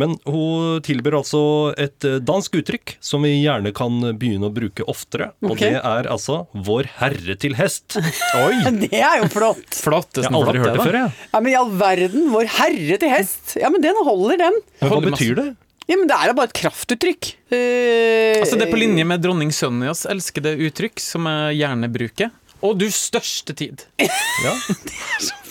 Men 0.00 0.16
hun 0.24 0.80
tilbyr 0.80 1.18
altså 1.20 1.74
et 1.76 2.02
eh, 2.08 2.16
dansk 2.24 2.56
uttrykk 2.62 2.96
som 2.98 3.20
vi 3.28 3.34
gjerne 3.44 3.74
kan 3.76 4.00
begynne 4.16 4.48
å 4.48 4.54
bruke 4.56 4.88
oftere. 4.88 5.32
Og 5.44 5.58
det 5.60 5.74
er 5.82 6.08
altså 6.10 6.46
'Vår 6.54 6.88
Herre 7.00 7.36
til 7.40 7.56
hest'. 7.58 7.98
Oi! 8.44 8.54
Det 8.84 8.92
er 8.98 9.22
jo 9.22 9.28
flott. 9.32 9.66
Flottest 9.74 10.24
Jeg 10.24 10.30
har 10.30 10.38
aldri 10.38 10.62
hørt 10.62 10.78
det 10.78 10.86
før, 10.86 10.98
jeg. 11.00 11.12
Ja, 11.32 11.40
men 11.40 11.52
i 11.52 11.58
all 11.58 11.74
verden, 11.82 12.30
vår 12.32 12.48
herre 12.58 12.98
til 13.02 13.12
hest. 13.12 13.56
Ja, 13.60 13.70
men 13.72 13.84
den 13.84 13.98
holder, 14.06 14.40
den. 14.46 14.60
Men 14.80 14.92
hva 14.94 15.00
betyr 15.10 15.34
det? 15.40 15.48
Ja, 15.90 15.98
men 15.98 16.06
det 16.06 16.14
er 16.16 16.30
da 16.30 16.36
bare 16.38 16.48
et 16.50 16.56
kraftuttrykk. 16.56 17.32
Uh, 17.52 18.38
Altså 18.42 18.56
Det 18.56 18.68
er 18.68 18.72
på 18.72 18.80
linje 18.80 19.04
med 19.04 19.22
dronning 19.24 19.50
Sonjas 19.52 20.06
elskede 20.08 20.54
uttrykk, 20.68 21.02
som 21.02 21.26
jeg 21.28 21.58
gjerne 21.62 21.90
bruker. 21.92 22.30
Og 22.62 22.76
du 22.78 22.86
største 22.94 23.54
tid. 23.58 23.82
Ja. 23.98 24.54
Det 24.86 24.94
er 24.94 25.18
flott. 25.18 25.41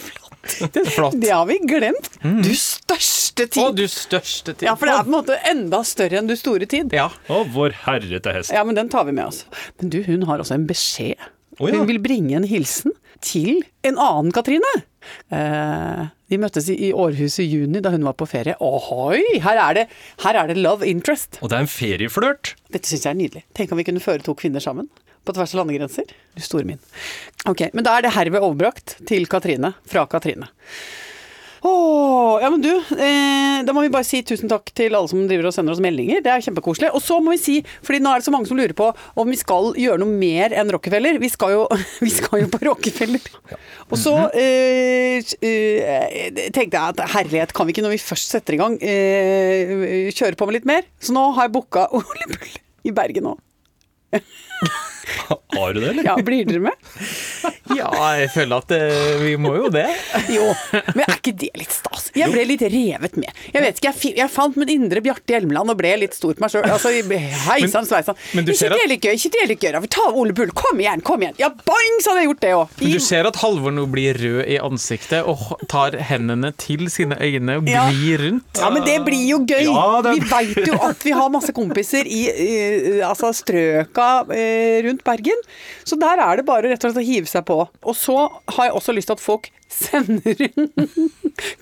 Det 1.24 1.32
har 1.32 1.46
vi 1.50 1.58
glemt. 1.68 2.10
Du 2.22 2.52
største 2.58 3.48
tid. 3.48 3.64
Å, 3.64 3.72
du 3.76 3.86
største 3.90 4.54
tid. 4.54 4.68
Ja, 4.70 4.76
for 4.80 4.90
det 4.90 4.96
er 4.96 5.06
på 5.06 5.12
en 5.12 5.18
måte 5.18 5.38
enda 5.52 5.82
større 5.88 6.22
enn 6.22 6.30
du 6.30 6.36
store 6.40 6.68
tid. 6.70 6.94
Ja. 6.96 7.10
Å, 7.28 7.44
'Vår 7.52 7.78
Herre 7.86 8.20
til 8.20 8.38
hest'. 8.40 8.54
Ja, 8.56 8.66
men 8.68 8.78
den 8.78 8.92
tar 8.92 9.08
vi 9.10 9.16
med 9.16 9.32
oss. 9.32 9.46
Men 9.82 9.94
du, 9.94 10.02
hun 10.08 10.28
har 10.30 10.44
også 10.44 10.58
en 10.58 10.68
beskjed. 10.70 11.20
Oh, 11.60 11.68
ja. 11.70 11.78
Hun 11.78 11.88
vil 11.90 12.02
bringe 12.02 12.38
en 12.40 12.48
hilsen 12.48 12.96
til 13.22 13.62
en 13.86 14.00
annen 14.02 14.32
Katrine. 14.34 14.72
Eh, 15.34 16.02
de 16.32 16.40
møttes 16.42 16.70
i, 16.72 16.78
i 16.88 16.92
Århus 16.94 17.38
i 17.42 17.46
juni 17.46 17.82
da 17.84 17.92
hun 17.94 18.06
var 18.08 18.16
på 18.18 18.28
ferie. 18.30 18.56
Ohoi! 18.64 19.22
Her 19.44 19.62
er 19.68 19.78
det, 19.82 19.86
her 20.24 20.40
er 20.42 20.52
det 20.52 20.58
love 20.62 20.88
interest. 20.90 21.40
Og 21.42 21.52
det 21.52 21.60
er 21.60 21.66
en 21.66 21.72
ferieflørt. 21.72 22.56
Dette 22.74 22.90
syns 22.90 23.06
jeg 23.06 23.14
er 23.14 23.20
nydelig. 23.20 23.46
Tenk 23.58 23.74
om 23.74 23.82
vi 23.82 23.88
kunne 23.88 24.04
føre 24.04 24.26
to 24.26 24.36
kvinner 24.38 24.64
sammen. 24.64 24.90
På 25.26 25.36
tvers 25.38 25.54
av 25.54 25.62
landegrenser. 25.62 26.10
Du 26.34 26.42
store 26.42 26.66
min. 26.66 26.82
Ok, 27.50 27.68
men 27.74 27.86
da 27.86 27.98
er 27.98 28.08
det 28.08 28.16
herved 28.16 28.42
overbrakt 28.42 28.98
til 29.10 29.28
Katrine 29.30 29.76
fra 29.90 30.08
Katrine. 30.10 30.50
Åh, 31.64 32.40
ja, 32.42 32.50
men 32.50 32.62
du, 32.62 32.72
eh, 32.74 33.60
da 33.66 33.74
må 33.74 33.84
vi 33.86 33.92
bare 33.94 34.06
si 34.08 34.24
tusen 34.26 34.50
takk 34.50 34.72
til 34.74 34.96
alle 34.98 35.10
som 35.12 35.20
driver 35.30 35.46
og 35.46 35.54
sender 35.54 35.76
oss 35.76 35.82
meldinger. 35.84 36.24
Det 36.26 36.32
er 36.34 36.42
kjempekoselig. 36.42 36.90
Og 36.98 37.04
så 37.06 37.20
må 37.22 37.36
vi 37.36 37.42
si, 37.42 37.58
fordi 37.86 38.00
nå 38.02 38.10
er 38.10 38.22
det 38.22 38.26
så 38.26 38.34
mange 38.34 38.50
som 38.50 38.58
lurer 38.58 38.74
på 38.78 38.88
om 38.90 39.30
vi 39.30 39.38
skal 39.38 39.70
gjøre 39.78 40.02
noe 40.02 40.10
mer 40.10 40.56
enn 40.58 40.74
Rockefeller. 40.74 41.20
Vi 41.22 41.30
skal 41.30 41.54
jo, 41.54 41.68
vi 42.06 42.10
skal 42.10 42.42
jo 42.42 42.50
på 42.50 42.64
Rockefeller. 42.66 43.28
Og 43.92 44.02
så 44.02 44.16
eh, 44.34 45.22
eh, 45.22 46.42
tenkte 46.50 46.66
jeg 46.66 46.82
at 46.82 47.04
herlighet, 47.14 47.54
kan 47.54 47.70
vi 47.70 47.76
ikke 47.76 47.86
når 47.86 47.94
vi 47.94 48.02
først 48.08 48.34
setter 48.34 48.58
i 48.58 48.62
gang, 48.64 48.80
eh, 48.82 50.10
kjøre 50.18 50.40
på 50.40 50.50
med 50.50 50.58
litt 50.58 50.70
mer? 50.72 50.90
Så 50.98 51.14
nå 51.14 51.28
har 51.38 51.46
jeg 51.46 51.54
booka 51.60 51.86
Ole 51.94 52.26
Bull 52.32 52.58
i 52.90 52.96
Bergen 52.96 53.36
òg. 53.36 53.46
Har 55.58 55.74
du 55.74 55.80
det, 55.82 55.90
eller? 55.90 56.04
Ja, 56.06 56.16
blir 56.26 56.46
dere 56.46 56.60
med? 56.70 56.72
Ja, 57.72 57.88
jeg 58.20 58.28
føler 58.34 58.60
at 58.60 58.72
uh, 58.76 59.22
vi 59.24 59.36
må 59.40 59.54
jo 59.56 59.70
det. 59.72 59.86
Jo, 60.36 60.50
men 60.74 61.04
er 61.06 61.14
ikke 61.16 61.32
det 61.40 61.52
litt 61.60 61.72
stas? 61.72 62.10
Jeg 62.18 62.28
ble 62.34 62.44
litt 62.50 62.64
revet 62.68 63.16
med. 63.20 63.30
Jeg 63.54 63.64
vet 63.64 63.80
ikke, 63.80 63.94
jeg, 63.94 64.14
jeg 64.20 64.32
fant 64.34 64.58
min 64.60 64.72
indre 64.74 65.00
Bjarte 65.06 65.32
Hjelmeland 65.32 65.72
og 65.72 65.78
ble 65.80 65.94
litt 66.02 66.18
stor 66.18 66.36
på 66.36 66.44
meg 66.44 66.52
sjøl. 66.52 66.68
Altså, 66.68 66.92
heisan 67.48 67.88
sveisan. 67.88 68.18
men 68.36 68.48
du 68.48 68.52
Ikke 68.52 68.74
det 68.76 68.88
litt 68.92 69.06
gøy, 69.08 69.16
ikke 69.16 69.32
det 69.38 69.46
litt 69.54 69.64
gøy. 69.64 69.78
Ta 69.92 70.10
Ole 70.12 70.36
Bull, 70.36 70.52
kom 70.58 70.82
igjen, 70.84 71.04
kom 71.08 71.24
igjen. 71.24 71.38
Ja, 71.40 71.48
boing, 71.68 72.02
så 72.04 72.12
hadde 72.12 72.26
jeg 72.26 72.32
gjort 72.32 72.44
det 72.44 72.52
òg. 72.58 72.76
Men 72.82 72.96
du 72.98 73.06
ser 73.08 73.30
at 73.32 73.40
Halvor 73.42 73.76
nå 73.76 73.86
blir 73.94 74.20
rød 74.20 74.42
i 74.52 74.60
ansiktet 74.62 75.28
og 75.32 75.56
tar 75.72 75.96
hendene 76.12 76.52
til 76.60 76.90
sine 76.92 77.16
øyne 77.24 77.60
og 77.62 77.72
Ja. 77.72 77.88
rundt. 78.22 78.60
Ja, 78.60 78.70
men 78.74 78.84
det 78.84 78.98
blir 79.08 79.24
jo 79.30 79.40
gøy. 79.48 79.64
Ja, 79.70 80.02
det- 80.04 80.18
Vi 80.20 80.28
veit 80.28 80.68
jo 80.68 80.76
at 80.84 81.04
vi 81.08 81.12
har 81.16 81.30
masse 81.32 81.56
kompiser 81.56 82.04
i 82.06 82.22
uh, 83.00 83.08
altså 83.08 83.32
strøka 83.32 84.10
uh, 84.28 84.78
rundt 84.84 84.91
Bergen. 85.06 85.44
Så 85.88 85.98
der 86.00 86.22
er 86.22 86.40
det 86.42 86.46
bare 86.48 86.72
rett 86.72 86.84
og 86.84 86.92
slett 86.92 87.02
å 87.04 87.08
hive 87.08 87.30
seg 87.30 87.46
på. 87.48 87.60
Og 87.84 87.98
så 87.98 88.18
har 88.56 88.68
jeg 88.70 88.76
også 88.78 88.96
lyst 88.98 89.12
til 89.12 89.18
at 89.20 89.24
folk 89.24 89.50
sender 89.82 90.46
inn 90.50 90.72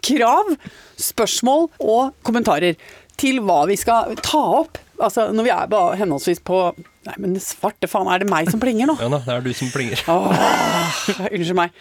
krav, 0.06 0.56
spørsmål 1.00 1.70
og 1.80 2.16
kommentarer 2.26 2.80
til 3.20 3.42
hva 3.44 3.66
vi 3.70 3.78
skal 3.80 4.16
ta 4.24 4.42
opp. 4.62 4.80
Altså 5.00 5.30
når 5.32 5.46
vi 5.48 5.52
er 5.56 5.70
på, 5.72 5.84
henholdsvis 6.00 6.42
på 6.48 6.62
Nei, 7.08 7.14
men 7.24 7.38
svarte 7.42 7.88
faen, 7.90 8.10
er 8.12 8.20
det 8.22 8.28
meg 8.30 8.50
som 8.52 8.60
plinger 8.62 8.90
nå? 8.90 8.98
Ja 9.02 9.08
da, 9.10 9.22
det 9.24 9.32
er 9.38 9.46
du 9.46 9.54
som 9.56 9.70
plinger. 9.74 10.02
Åh, 10.12 11.30
unnskyld 11.32 11.56
meg. 11.58 11.72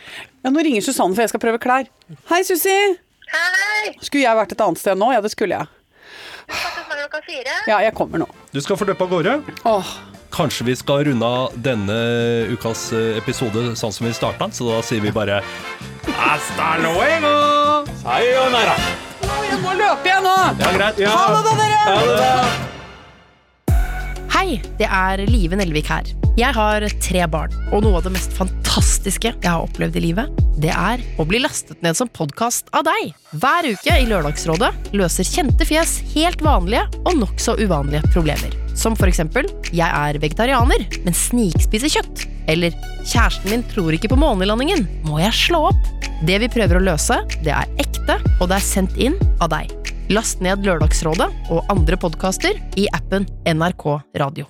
Ja, 0.45 0.53
nå 0.55 0.63
ringer 0.65 0.85
Susanne, 0.87 1.13
for 1.19 1.25
jeg 1.25 1.33
skal 1.33 1.43
prøve 1.43 1.59
klær. 1.61 1.91
Hei, 2.31 2.39
Susi. 2.47 2.77
Hei! 3.29 3.91
Skulle 3.99 4.23
jeg 4.23 4.39
vært 4.39 4.55
et 4.55 4.63
annet 4.65 4.81
sted 4.81 4.97
nå? 4.97 5.11
Ja, 5.13 5.21
det 5.25 5.33
skulle 5.35 5.59
jeg. 5.59 5.69
Du 6.49 6.55
skal 6.55 6.87
til 6.87 7.03
klokka 7.03 7.21
fire. 7.27 7.57
Ja, 7.69 7.81
jeg 7.85 7.93
kommer 7.99 8.23
nå. 8.23 8.29
Du 8.55 8.61
skal 8.65 8.79
få 8.81 8.87
løpe 8.89 9.05
av 9.05 9.13
gårde. 9.13 9.35
Åh, 9.69 9.91
Kanskje 10.39 10.65
vi 10.69 10.77
skal 10.79 11.05
runde 11.05 11.27
av 11.27 11.55
denne 11.67 11.95
ukas 12.55 12.93
eh, 12.95 13.17
episode 13.19 13.73
sånn 13.75 13.91
som 13.91 14.07
vi 14.07 14.13
starta, 14.15 14.47
så 14.55 14.69
da 14.69 14.77
sier 14.87 15.03
vi 15.03 15.11
bare 15.11 15.41
Hasta 16.15 16.69
luego! 16.79 17.33
Sayonara. 18.05 18.77
jeg 19.49 19.59
må 19.65 19.73
løpe 19.75 20.07
igjen 20.07 20.23
nå! 20.23 20.37
Ja, 20.61 20.69
greit. 20.77 21.01
Ja. 21.03 21.17
Ha 21.19 21.41
det, 21.43 21.43
da, 21.43 21.55
dere! 21.59 22.69
Hei, 24.37 24.61
det 24.79 24.87
er 24.87 25.25
Live 25.27 25.59
Nelvik 25.59 25.91
her. 25.91 26.07
Jeg 26.39 26.55
har 26.55 26.87
tre 27.03 27.27
barn, 27.27 27.59
og 27.73 27.83
noe 27.83 27.99
av 27.99 28.07
det 28.07 28.15
mest 28.15 28.31
fantastiske 28.39 29.35
jeg 29.35 29.51
har 29.51 29.67
opplevd 29.67 29.99
i 29.99 30.05
livet, 30.07 30.31
det 30.63 30.71
er 30.71 31.03
å 31.19 31.27
bli 31.27 31.43
lastet 31.43 31.83
ned 31.83 31.99
som 31.99 32.07
podkast 32.15 32.71
av 32.79 32.87
deg. 32.87 33.11
Hver 33.43 33.73
uke 33.75 33.99
i 33.99 34.07
Lørdagsrådet 34.07 34.95
løser 34.95 35.27
kjente 35.27 35.67
fjes 35.67 35.99
helt 36.15 36.47
vanlige 36.47 36.87
og 37.03 37.19
nokså 37.25 37.59
uvanlige 37.59 38.07
problemer. 38.15 38.68
Som 38.79 38.95
for 38.99 39.11
eksempel 39.11 39.49
jeg 39.75 39.87
er 39.87 40.19
vegetarianer, 40.23 40.85
men 41.05 41.17
snikspiser 41.17 41.99
kjøtt. 41.99 42.27
Eller 42.49 42.75
kjæresten 43.03 43.53
min 43.53 43.65
tror 43.73 43.93
ikke 43.97 44.13
på 44.13 44.21
månelandingen, 44.21 44.87
må 45.05 45.19
jeg 45.21 45.35
slå 45.37 45.67
opp? 45.73 45.91
Det 46.27 46.39
vi 46.43 46.51
prøver 46.53 46.79
å 46.79 46.85
løse, 46.93 47.19
det 47.45 47.55
er 47.55 47.71
ekte, 47.83 48.19
og 48.39 48.49
det 48.51 48.59
er 48.59 48.69
sendt 48.69 48.99
inn 49.03 49.19
av 49.43 49.51
deg. 49.55 49.75
Last 50.15 50.41
ned 50.45 50.65
Lørdagsrådet 50.65 51.29
og 51.53 51.75
andre 51.75 51.99
podkaster 52.01 52.57
i 52.81 52.89
appen 52.97 53.29
NRK 53.45 53.91
Radio. 54.23 54.49